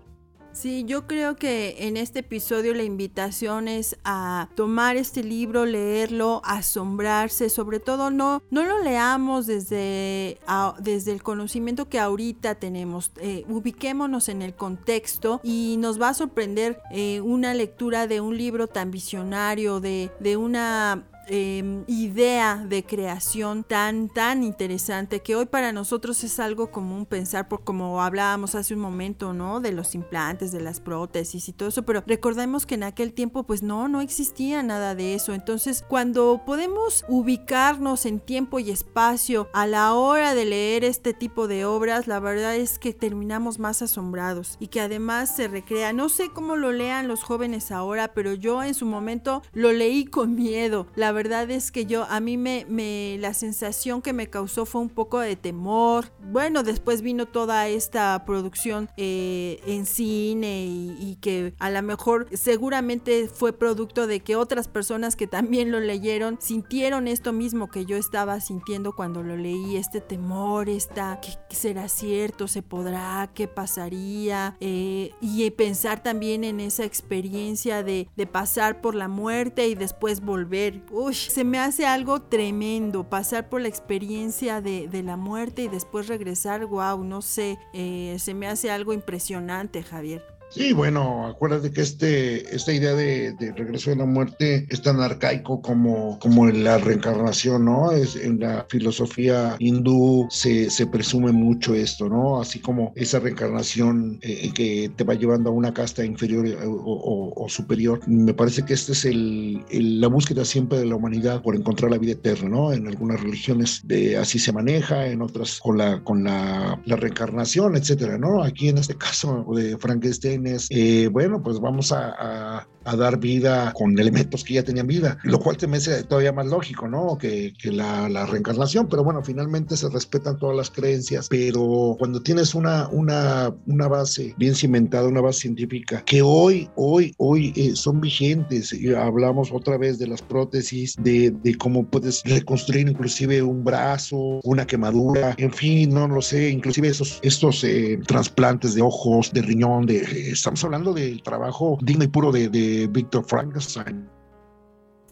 Sí, 0.52 0.84
yo 0.86 1.06
creo 1.06 1.36
que 1.36 1.86
en 1.86 1.96
este 1.96 2.20
episodio 2.20 2.74
la 2.74 2.82
invitación 2.82 3.68
es 3.68 3.96
a 4.04 4.48
tomar 4.56 4.96
este 4.96 5.22
libro, 5.22 5.66
leerlo, 5.66 6.42
asombrarse, 6.44 7.48
sobre 7.48 7.78
todo 7.78 8.10
no, 8.10 8.42
no 8.50 8.64
lo 8.64 8.82
leamos 8.82 9.46
desde, 9.46 10.40
desde 10.80 11.12
el 11.12 11.22
conocimiento 11.22 11.88
que 11.88 12.00
ahorita 12.00 12.56
tenemos, 12.56 13.12
eh, 13.20 13.44
ubiquémonos 13.48 14.28
en 14.28 14.42
el 14.42 14.54
contexto 14.54 15.40
y 15.44 15.76
nos 15.78 16.00
va 16.00 16.08
a 16.08 16.14
sorprender 16.14 16.80
eh, 16.90 17.20
una 17.20 17.54
lectura 17.54 18.08
de 18.08 18.20
un 18.20 18.36
libro 18.36 18.66
tan 18.66 18.90
visionario, 18.90 19.78
de, 19.78 20.10
de 20.18 20.36
una 20.36 21.04
Em, 21.30 21.84
idea 21.86 22.64
de 22.66 22.84
creación 22.84 23.62
tan, 23.62 24.08
tan 24.08 24.42
interesante 24.42 25.20
que 25.20 25.36
hoy 25.36 25.44
para 25.44 25.72
nosotros 25.72 26.24
es 26.24 26.40
algo 26.40 26.70
común 26.70 27.04
pensar, 27.04 27.48
por 27.48 27.64
como 27.64 28.00
hablábamos 28.00 28.54
hace 28.54 28.72
un 28.72 28.80
momento, 28.80 29.34
¿no? 29.34 29.60
De 29.60 29.72
los 29.72 29.94
implantes, 29.94 30.52
de 30.52 30.62
las 30.62 30.80
prótesis 30.80 31.48
y 31.48 31.52
todo 31.52 31.68
eso, 31.68 31.82
pero 31.82 32.02
recordemos 32.06 32.64
que 32.64 32.76
en 32.76 32.82
aquel 32.82 33.12
tiempo 33.12 33.42
pues 33.42 33.62
no, 33.62 33.88
no 33.88 34.00
existía 34.00 34.62
nada 34.62 34.94
de 34.94 35.14
eso. 35.14 35.34
Entonces, 35.34 35.84
cuando 35.86 36.42
podemos 36.46 37.04
ubicarnos 37.08 38.06
en 38.06 38.20
tiempo 38.20 38.58
y 38.58 38.70
espacio 38.70 39.48
a 39.52 39.66
la 39.66 39.92
hora 39.92 40.34
de 40.34 40.46
leer 40.46 40.82
este 40.82 41.12
tipo 41.12 41.46
de 41.46 41.66
obras, 41.66 42.06
la 42.06 42.20
verdad 42.20 42.56
es 42.56 42.78
que 42.78 42.94
terminamos 42.94 43.58
más 43.58 43.82
asombrados 43.82 44.56
y 44.60 44.68
que 44.68 44.80
además 44.80 45.36
se 45.36 45.48
recrea. 45.48 45.92
No 45.92 46.08
sé 46.08 46.30
cómo 46.32 46.56
lo 46.56 46.72
lean 46.72 47.06
los 47.06 47.22
jóvenes 47.22 47.70
ahora, 47.70 48.08
pero 48.14 48.32
yo 48.32 48.62
en 48.62 48.72
su 48.72 48.86
momento 48.86 49.42
lo 49.52 49.72
leí 49.72 50.06
con 50.06 50.34
miedo. 50.34 50.86
La 50.96 51.12
verdad 51.18 51.50
es 51.50 51.72
que 51.72 51.84
yo, 51.84 52.04
a 52.04 52.20
mí 52.20 52.36
me, 52.36 53.18
la 53.18 53.34
sensación 53.34 54.02
que 54.02 54.12
me 54.12 54.30
causó 54.30 54.66
fue 54.66 54.82
un 54.82 54.88
poco 54.88 55.18
de 55.18 55.34
temor. 55.34 56.12
Bueno, 56.22 56.62
después 56.62 57.02
vino 57.02 57.26
toda 57.26 57.66
esta 57.66 58.24
producción 58.24 58.88
eh, 58.96 59.58
en 59.66 59.84
cine 59.84 60.66
y, 60.66 61.18
que 61.20 61.54
a 61.58 61.70
lo 61.70 61.82
mejor 61.82 62.28
seguramente 62.32 63.26
fue 63.26 63.52
producto 63.52 64.06
de 64.06 64.20
que 64.20 64.36
otras 64.36 64.68
personas 64.68 65.16
que 65.16 65.26
también 65.26 65.72
lo 65.72 65.80
leyeron 65.80 66.38
sintieron 66.40 67.08
esto 67.08 67.32
mismo 67.32 67.68
que 67.68 67.84
yo 67.84 67.96
estaba 67.96 68.40
sintiendo 68.40 68.94
cuando 68.94 69.24
lo 69.24 69.36
leí, 69.36 69.76
este 69.76 70.00
temor, 70.00 70.68
esta, 70.68 71.20
¿qué, 71.20 71.56
será 71.56 71.88
cierto? 71.88 72.46
¿Se 72.46 72.62
podrá? 72.62 73.28
¿Qué 73.34 73.48
pasaría? 73.48 74.56
Eh, 74.60 75.10
y 75.20 75.50
pensar 75.50 76.00
también 76.00 76.44
en 76.44 76.60
esa 76.60 76.84
experiencia 76.84 77.82
de, 77.82 78.08
de 78.16 78.26
pasar 78.28 78.80
por 78.80 78.94
la 78.94 79.08
muerte 79.08 79.66
y 79.66 79.74
después 79.74 80.20
volver 80.20 80.84
se 81.12 81.44
me 81.44 81.58
hace 81.58 81.86
algo 81.86 82.22
tremendo 82.22 83.08
pasar 83.08 83.48
por 83.48 83.60
la 83.60 83.68
experiencia 83.68 84.60
de, 84.60 84.88
la 85.02 85.16
muerte 85.16 85.62
y 85.62 85.68
después 85.68 86.08
regresar, 86.08 86.66
wow, 86.66 87.02
no 87.04 87.22
sé, 87.22 87.58
eh, 87.72 88.16
se 88.18 88.34
me 88.34 88.46
hace 88.46 88.70
algo 88.70 88.92
impresionante, 88.92 89.82
Javier. 89.82 90.37
Sí, 90.50 90.72
bueno, 90.72 91.26
acuérdate 91.26 91.70
que 91.70 91.82
este, 91.82 92.54
esta 92.54 92.72
idea 92.72 92.94
de, 92.94 93.34
regreso 93.54 93.90
de 93.90 93.96
la 93.96 94.06
muerte 94.06 94.66
es 94.70 94.80
tan 94.80 94.98
arcaico 95.00 95.60
como, 95.60 96.18
como 96.20 96.46
la 96.46 96.78
reencarnación, 96.78 97.66
¿no? 97.66 97.92
Es, 97.92 98.16
en 98.16 98.40
la 98.40 98.66
filosofía 98.70 99.56
hindú 99.58 100.26
se, 100.30 100.70
se 100.70 100.86
presume 100.86 101.32
mucho 101.32 101.74
esto, 101.74 102.08
¿no? 102.08 102.40
Así 102.40 102.60
como 102.60 102.92
esa 102.96 103.18
reencarnación 103.18 104.18
eh, 104.22 104.50
que 104.54 104.90
te 104.96 105.04
va 105.04 105.14
llevando 105.14 105.50
a 105.50 105.52
una 105.52 105.74
casta 105.74 106.02
inferior 106.02 106.46
eh, 106.46 106.56
o, 106.64 107.46
superior. 107.48 108.00
Me 108.06 108.32
parece 108.32 108.64
que 108.64 108.72
esta 108.72 108.92
es 108.92 109.04
el, 109.04 109.62
la 109.70 110.08
búsqueda 110.08 110.46
siempre 110.46 110.78
de 110.78 110.86
la 110.86 110.96
humanidad 110.96 111.42
por 111.42 111.56
encontrar 111.56 111.90
la 111.90 111.98
vida 111.98 112.12
eterna, 112.12 112.48
¿no? 112.48 112.72
En 112.72 112.86
algunas 112.88 113.20
religiones 113.20 113.82
de, 113.84 114.16
así 114.16 114.38
se 114.38 114.52
maneja, 114.52 115.08
en 115.08 115.20
otras 115.20 115.60
con 115.60 115.76
la, 115.76 116.02
con 116.02 116.24
la, 116.24 116.80
la 116.86 116.96
reencarnación, 116.96 117.76
etcétera, 117.76 118.16
¿no? 118.16 118.42
Aquí 118.42 118.70
en 118.70 118.78
este 118.78 118.96
caso 118.96 119.44
de 119.54 119.76
Frankenstein 119.76 120.37
eh, 120.46 121.08
bueno, 121.10 121.42
pues 121.42 121.60
vamos 121.60 121.92
a, 121.92 122.66
dar 122.96 123.18
vida 123.18 123.72
con 123.72 123.98
elementos 123.98 124.44
que 124.44 124.54
ya 124.54 124.62
tenían 124.62 124.86
vida, 124.86 125.18
lo 125.24 125.38
cual 125.38 125.56
te 125.56 125.66
me 125.66 125.76
hace 125.78 126.02
todavía 126.04 126.32
más 126.32 126.46
lógico, 126.46 126.88
¿no? 126.88 127.18
Que, 127.18 127.52
la, 127.64 128.26
reencarnación, 128.26 128.88
pero 128.88 129.04
bueno, 129.04 129.22
finalmente 129.22 129.76
se 129.76 129.88
respetan 129.88 130.38
todas 130.38 130.56
las 130.56 130.70
creencias, 130.70 131.28
pero 131.28 131.96
cuando 131.98 132.22
tienes 132.22 132.54
una, 132.54 132.88
una, 132.88 133.54
una 133.66 133.88
base 133.88 134.34
bien 134.38 134.54
cimentada, 134.54 135.06
una 135.06 135.20
base 135.20 135.40
científica, 135.40 136.02
que 136.04 136.22
hoy, 136.22 136.68
hoy, 136.76 137.14
hoy 137.18 137.52
eh, 137.56 137.76
son 137.76 138.00
vigentes, 138.00 138.72
y 138.72 138.94
hablamos 138.94 139.50
otra 139.52 139.76
vez 139.76 139.98
de 139.98 140.06
las 140.06 140.22
prótesis, 140.22 140.96
de, 140.98 141.34
cómo 141.58 141.86
puedes 141.86 142.22
reconstruir 142.24 142.88
inclusive 142.88 143.42
un 143.42 143.64
brazo, 143.64 144.40
una 144.44 144.66
quemadura, 144.66 145.34
en 145.38 145.52
fin, 145.52 145.90
no 145.90 146.08
lo 146.08 146.22
sé, 146.22 146.50
inclusive 146.50 146.88
esos, 146.88 147.18
estos 147.22 147.62
eh, 147.64 147.98
trasplantes 148.06 148.74
de 148.74 148.82
ojos, 148.82 149.32
de 149.32 149.42
riñón, 149.42 149.86
de 149.86 149.98
estamos 150.30 150.62
hablando 150.64 150.92
del 150.92 151.22
trabajo 151.22 151.78
digno 151.82 152.04
y 152.04 152.08
puro 152.08 152.32
de, 152.32 152.48
de 152.48 152.77
Víctor 152.86 153.24
Frankenstein. 153.26 154.08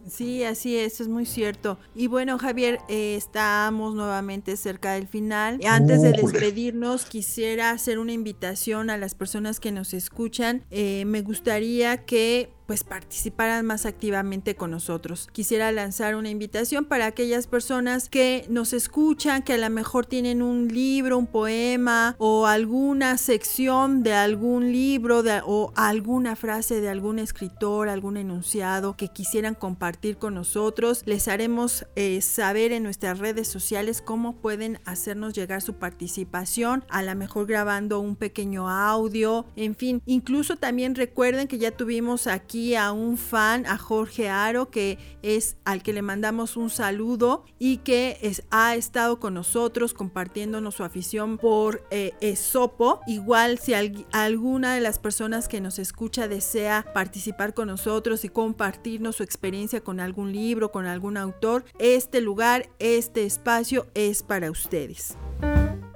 Sí, 0.08 0.44
así 0.44 0.76
es, 0.76 1.00
es 1.00 1.08
muy 1.08 1.26
cierto. 1.26 1.78
Y 1.94 2.06
bueno, 2.06 2.38
Javier, 2.38 2.78
eh, 2.88 3.16
estamos 3.16 3.94
nuevamente 3.94 4.56
cerca 4.56 4.92
del 4.92 5.08
final. 5.08 5.58
Antes 5.66 6.00
de 6.00 6.12
despedirnos, 6.12 7.06
quisiera 7.06 7.70
hacer 7.70 7.98
una 7.98 8.12
invitación 8.12 8.88
a 8.90 8.98
las 8.98 9.16
personas 9.16 9.58
que 9.58 9.72
nos 9.72 9.94
escuchan. 9.94 10.64
Eh, 10.70 11.04
me 11.06 11.22
gustaría 11.22 12.04
que 12.04 12.55
pues 12.66 12.84
participaran 12.84 13.64
más 13.64 13.86
activamente 13.86 14.56
con 14.56 14.70
nosotros. 14.72 15.28
Quisiera 15.32 15.70
lanzar 15.72 16.16
una 16.16 16.30
invitación 16.30 16.84
para 16.84 17.06
aquellas 17.06 17.46
personas 17.46 18.08
que 18.08 18.44
nos 18.48 18.72
escuchan, 18.72 19.42
que 19.42 19.54
a 19.54 19.58
lo 19.58 19.70
mejor 19.70 20.06
tienen 20.06 20.42
un 20.42 20.68
libro, 20.68 21.18
un 21.18 21.26
poema 21.26 22.16
o 22.18 22.46
alguna 22.46 23.18
sección 23.18 24.02
de 24.02 24.12
algún 24.12 24.72
libro 24.72 25.22
o 25.44 25.72
alguna 25.76 26.36
frase 26.36 26.80
de 26.80 26.88
algún 26.88 27.18
escritor, 27.18 27.88
algún 27.88 28.16
enunciado 28.16 28.96
que 28.96 29.08
quisieran 29.08 29.54
compartir 29.54 30.18
con 30.18 30.34
nosotros. 30.34 31.02
Les 31.06 31.28
haremos 31.28 31.86
eh, 31.94 32.20
saber 32.20 32.72
en 32.72 32.82
nuestras 32.82 33.18
redes 33.18 33.48
sociales 33.48 34.02
cómo 34.02 34.36
pueden 34.36 34.80
hacernos 34.84 35.34
llegar 35.34 35.62
su 35.62 35.74
participación, 35.74 36.84
a 36.88 37.02
lo 37.02 37.14
mejor 37.14 37.46
grabando 37.46 38.00
un 38.00 38.16
pequeño 38.16 38.68
audio, 38.68 39.46
en 39.56 39.76
fin, 39.76 40.02
incluso 40.06 40.56
también 40.56 40.94
recuerden 40.94 41.48
que 41.48 41.58
ya 41.58 41.70
tuvimos 41.70 42.26
aquí 42.26 42.55
a 42.74 42.92
un 42.92 43.18
fan, 43.18 43.66
a 43.66 43.76
Jorge 43.76 44.28
Aro, 44.28 44.70
que 44.70 44.98
es 45.22 45.56
al 45.64 45.82
que 45.82 45.92
le 45.92 46.02
mandamos 46.02 46.56
un 46.56 46.70
saludo 46.70 47.44
y 47.58 47.78
que 47.78 48.18
es, 48.22 48.42
ha 48.50 48.74
estado 48.76 49.20
con 49.20 49.34
nosotros 49.34 49.92
compartiéndonos 49.92 50.74
su 50.74 50.84
afición 50.84 51.38
por 51.38 51.86
eh, 51.90 52.12
Esopo. 52.20 53.00
Igual 53.06 53.58
si 53.58 53.74
alguna 54.12 54.74
de 54.74 54.80
las 54.80 54.98
personas 54.98 55.48
que 55.48 55.60
nos 55.60 55.78
escucha 55.78 56.28
desea 56.28 56.86
participar 56.94 57.54
con 57.54 57.68
nosotros 57.68 58.24
y 58.24 58.28
compartirnos 58.28 59.16
su 59.16 59.22
experiencia 59.22 59.82
con 59.82 60.00
algún 60.00 60.32
libro, 60.32 60.72
con 60.72 60.86
algún 60.86 61.16
autor, 61.16 61.64
este 61.78 62.20
lugar, 62.20 62.70
este 62.78 63.24
espacio 63.24 63.86
es 63.94 64.22
para 64.22 64.50
ustedes. 64.50 65.16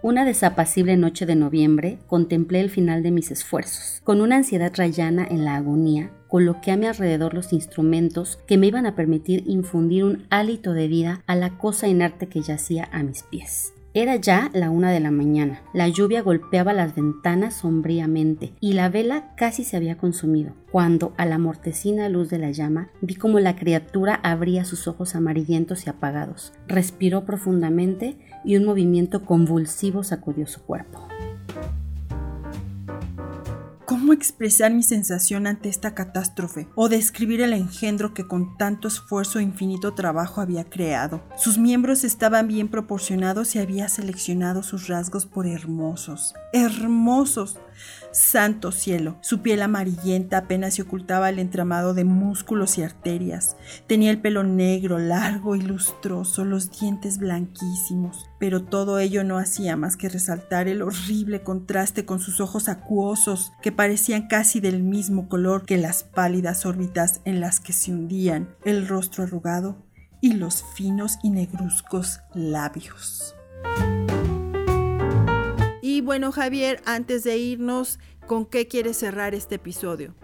Una 0.02 0.24
desapacible 0.24 0.96
noche 0.96 1.26
de 1.26 1.34
noviembre 1.34 1.98
contemplé 2.06 2.60
el 2.60 2.70
final 2.70 3.02
de 3.02 3.10
mis 3.10 3.30
esfuerzos. 3.30 4.00
Con 4.02 4.22
una 4.22 4.36
ansiedad 4.36 4.72
rayana 4.74 5.26
en 5.30 5.44
la 5.44 5.56
agonía, 5.56 6.10
coloqué 6.26 6.70
a 6.70 6.78
mi 6.78 6.86
alrededor 6.86 7.34
los 7.34 7.52
instrumentos 7.52 8.38
que 8.46 8.56
me 8.56 8.68
iban 8.68 8.86
a 8.86 8.94
permitir 8.94 9.42
infundir 9.46 10.04
un 10.04 10.26
hálito 10.30 10.72
de 10.72 10.88
vida 10.88 11.22
a 11.26 11.36
la 11.36 11.58
cosa 11.58 11.86
inerte 11.86 12.28
que 12.28 12.40
yacía 12.40 12.88
a 12.92 13.02
mis 13.02 13.24
pies. 13.24 13.74
Era 13.92 14.14
ya 14.14 14.50
la 14.54 14.70
una 14.70 14.92
de 14.92 15.00
la 15.00 15.10
mañana. 15.10 15.62
La 15.72 15.88
lluvia 15.88 16.22
golpeaba 16.22 16.72
las 16.72 16.94
ventanas 16.94 17.54
sombríamente 17.54 18.52
y 18.60 18.74
la 18.74 18.88
vela 18.88 19.34
casi 19.36 19.64
se 19.64 19.76
había 19.76 19.98
consumido, 19.98 20.52
cuando 20.70 21.12
a 21.16 21.26
la 21.26 21.38
mortecina 21.38 22.08
luz 22.08 22.30
de 22.30 22.38
la 22.38 22.52
llama 22.52 22.90
vi 23.00 23.16
como 23.16 23.40
la 23.40 23.56
criatura 23.56 24.14
abría 24.22 24.64
sus 24.64 24.86
ojos 24.86 25.16
amarillentos 25.16 25.86
y 25.86 25.90
apagados, 25.90 26.52
respiró 26.68 27.24
profundamente 27.24 28.16
y 28.44 28.56
un 28.56 28.64
movimiento 28.64 29.24
convulsivo 29.24 30.04
sacudió 30.04 30.46
su 30.46 30.62
cuerpo. 30.62 31.08
¿Cómo 34.10 34.18
expresar 34.18 34.72
mi 34.72 34.82
sensación 34.82 35.46
ante 35.46 35.68
esta 35.68 35.94
catástrofe? 35.94 36.66
¿O 36.74 36.88
describir 36.88 37.42
el 37.42 37.52
engendro 37.52 38.12
que 38.12 38.26
con 38.26 38.56
tanto 38.56 38.88
esfuerzo 38.88 39.38
e 39.38 39.44
infinito 39.44 39.94
trabajo 39.94 40.40
había 40.40 40.64
creado? 40.64 41.22
Sus 41.36 41.58
miembros 41.58 42.02
estaban 42.02 42.48
bien 42.48 42.66
proporcionados 42.66 43.54
y 43.54 43.60
había 43.60 43.88
seleccionado 43.88 44.64
sus 44.64 44.88
rasgos 44.88 45.26
por 45.26 45.46
hermosos. 45.46 46.34
¡Hermosos! 46.52 47.60
Santo 48.12 48.72
cielo, 48.72 49.18
su 49.20 49.40
piel 49.40 49.62
amarillenta 49.62 50.38
apenas 50.38 50.74
se 50.74 50.82
ocultaba 50.82 51.28
el 51.28 51.38
entramado 51.38 51.94
de 51.94 52.04
músculos 52.04 52.76
y 52.78 52.82
arterias. 52.82 53.56
Tenía 53.86 54.10
el 54.10 54.20
pelo 54.20 54.42
negro, 54.42 54.98
largo 54.98 55.54
y 55.54 55.62
lustroso, 55.62 56.44
los 56.44 56.70
dientes 56.78 57.18
blanquísimos, 57.18 58.28
pero 58.38 58.64
todo 58.64 58.98
ello 58.98 59.22
no 59.22 59.38
hacía 59.38 59.76
más 59.76 59.96
que 59.96 60.08
resaltar 60.08 60.66
el 60.66 60.82
horrible 60.82 61.42
contraste 61.42 62.04
con 62.04 62.18
sus 62.20 62.40
ojos 62.40 62.68
acuosos, 62.68 63.52
que 63.62 63.72
parecían 63.72 64.26
casi 64.26 64.60
del 64.60 64.82
mismo 64.82 65.28
color 65.28 65.64
que 65.64 65.76
las 65.76 66.02
pálidas 66.02 66.66
órbitas 66.66 67.20
en 67.24 67.40
las 67.40 67.60
que 67.60 67.72
se 67.72 67.92
hundían, 67.92 68.48
el 68.64 68.88
rostro 68.88 69.24
arrugado 69.24 69.86
y 70.20 70.34
los 70.34 70.64
finos 70.74 71.18
y 71.22 71.30
negruzcos 71.30 72.20
labios. 72.34 73.34
Y 76.00 76.02
bueno, 76.02 76.32
Javier, 76.32 76.80
antes 76.86 77.24
de 77.24 77.36
irnos, 77.36 77.98
¿con 78.26 78.46
qué 78.46 78.66
quieres 78.66 78.96
cerrar 78.96 79.34
este 79.34 79.56
episodio? 79.56 80.14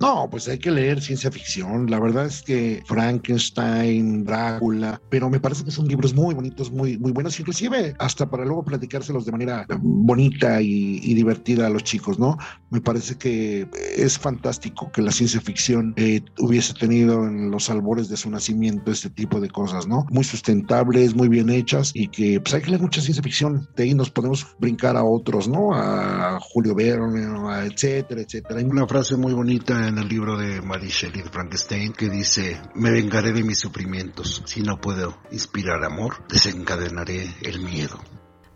No, 0.00 0.28
pues 0.30 0.48
hay 0.48 0.58
que 0.58 0.70
leer 0.70 1.00
ciencia 1.00 1.30
ficción. 1.30 1.90
La 1.90 1.98
verdad 1.98 2.26
es 2.26 2.42
que 2.42 2.82
Frankenstein, 2.86 4.24
Drácula, 4.24 5.00
pero 5.10 5.30
me 5.30 5.40
parece 5.40 5.64
que 5.64 5.70
son 5.70 5.88
libros 5.88 6.14
muy 6.14 6.34
bonitos, 6.34 6.70
muy, 6.70 6.98
muy 6.98 7.12
buenos, 7.12 7.38
inclusive 7.40 7.94
hasta 7.98 8.28
para 8.28 8.44
luego 8.44 8.64
platicárselos 8.64 9.24
de 9.24 9.32
manera 9.32 9.66
bonita 9.80 10.60
y, 10.60 11.16
divertida 11.16 11.66
a 11.66 11.70
los 11.70 11.82
chicos, 11.82 12.18
¿no? 12.18 12.36
Me 12.68 12.80
parece 12.80 13.16
que 13.16 13.66
es 13.96 14.18
fantástico 14.18 14.90
que 14.92 15.00
la 15.00 15.10
ciencia 15.10 15.40
ficción 15.40 15.94
eh, 15.96 16.20
hubiese 16.38 16.74
tenido 16.74 17.26
en 17.26 17.50
los 17.50 17.70
albores 17.70 18.10
de 18.10 18.18
su 18.18 18.28
nacimiento 18.28 18.90
este 18.90 19.08
tipo 19.08 19.40
de 19.40 19.48
cosas, 19.48 19.86
¿no? 19.86 20.04
Muy 20.10 20.24
sustentables, 20.24 21.14
muy 21.14 21.28
bien 21.28 21.48
hechas 21.48 21.92
y 21.94 22.08
que 22.08 22.38
pues 22.40 22.52
hay 22.54 22.60
que 22.60 22.70
leer 22.70 22.82
mucha 22.82 23.00
ciencia 23.00 23.22
ficción. 23.22 23.66
De 23.76 23.84
ahí 23.84 23.94
nos 23.94 24.10
podemos 24.10 24.46
brincar 24.58 24.96
a 24.96 25.04
otros, 25.04 25.48
¿no? 25.48 25.74
A 25.74 26.38
Julio 26.40 26.74
Verne, 26.74 27.26
etcétera, 27.66 28.20
etcétera. 28.20 28.60
Hay 28.60 28.66
una 28.66 28.86
frase 28.86 29.16
muy 29.16 29.32
bonita 29.32 29.85
en 29.88 29.98
el 29.98 30.08
libro 30.08 30.36
de 30.36 30.60
Mary 30.62 30.88
Shelley 30.88 31.22
Frankenstein 31.22 31.92
que 31.92 32.08
dice, 32.08 32.60
me 32.74 32.90
vengaré 32.90 33.32
de 33.32 33.42
mis 33.42 33.58
sufrimientos. 33.58 34.42
Si 34.46 34.62
no 34.62 34.80
puedo 34.80 35.18
inspirar 35.30 35.84
amor, 35.84 36.26
desencadenaré 36.28 37.34
el 37.42 37.60
miedo. 37.60 38.00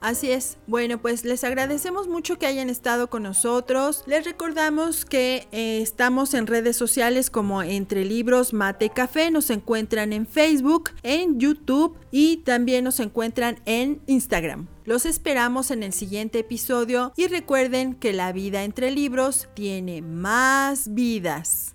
Así 0.00 0.30
es. 0.30 0.56
Bueno, 0.66 1.00
pues 1.00 1.24
les 1.24 1.44
agradecemos 1.44 2.08
mucho 2.08 2.38
que 2.38 2.46
hayan 2.46 2.70
estado 2.70 3.10
con 3.10 3.22
nosotros. 3.22 4.02
Les 4.06 4.24
recordamos 4.24 5.04
que 5.04 5.46
eh, 5.52 5.80
estamos 5.82 6.32
en 6.32 6.46
redes 6.46 6.76
sociales 6.76 7.28
como 7.28 7.62
Entre 7.62 8.04
Libros 8.06 8.54
Mate 8.54 8.88
Café. 8.88 9.30
Nos 9.30 9.50
encuentran 9.50 10.14
en 10.14 10.26
Facebook, 10.26 10.90
en 11.02 11.38
YouTube 11.38 11.98
y 12.10 12.38
también 12.38 12.84
nos 12.84 12.98
encuentran 12.98 13.60
en 13.66 14.00
Instagram. 14.06 14.68
Los 14.86 15.04
esperamos 15.04 15.70
en 15.70 15.82
el 15.82 15.92
siguiente 15.92 16.38
episodio 16.38 17.12
y 17.16 17.26
recuerden 17.26 17.94
que 17.94 18.14
la 18.14 18.32
vida 18.32 18.64
entre 18.64 18.90
libros 18.90 19.48
tiene 19.54 20.00
más 20.00 20.94
vidas. 20.94 21.74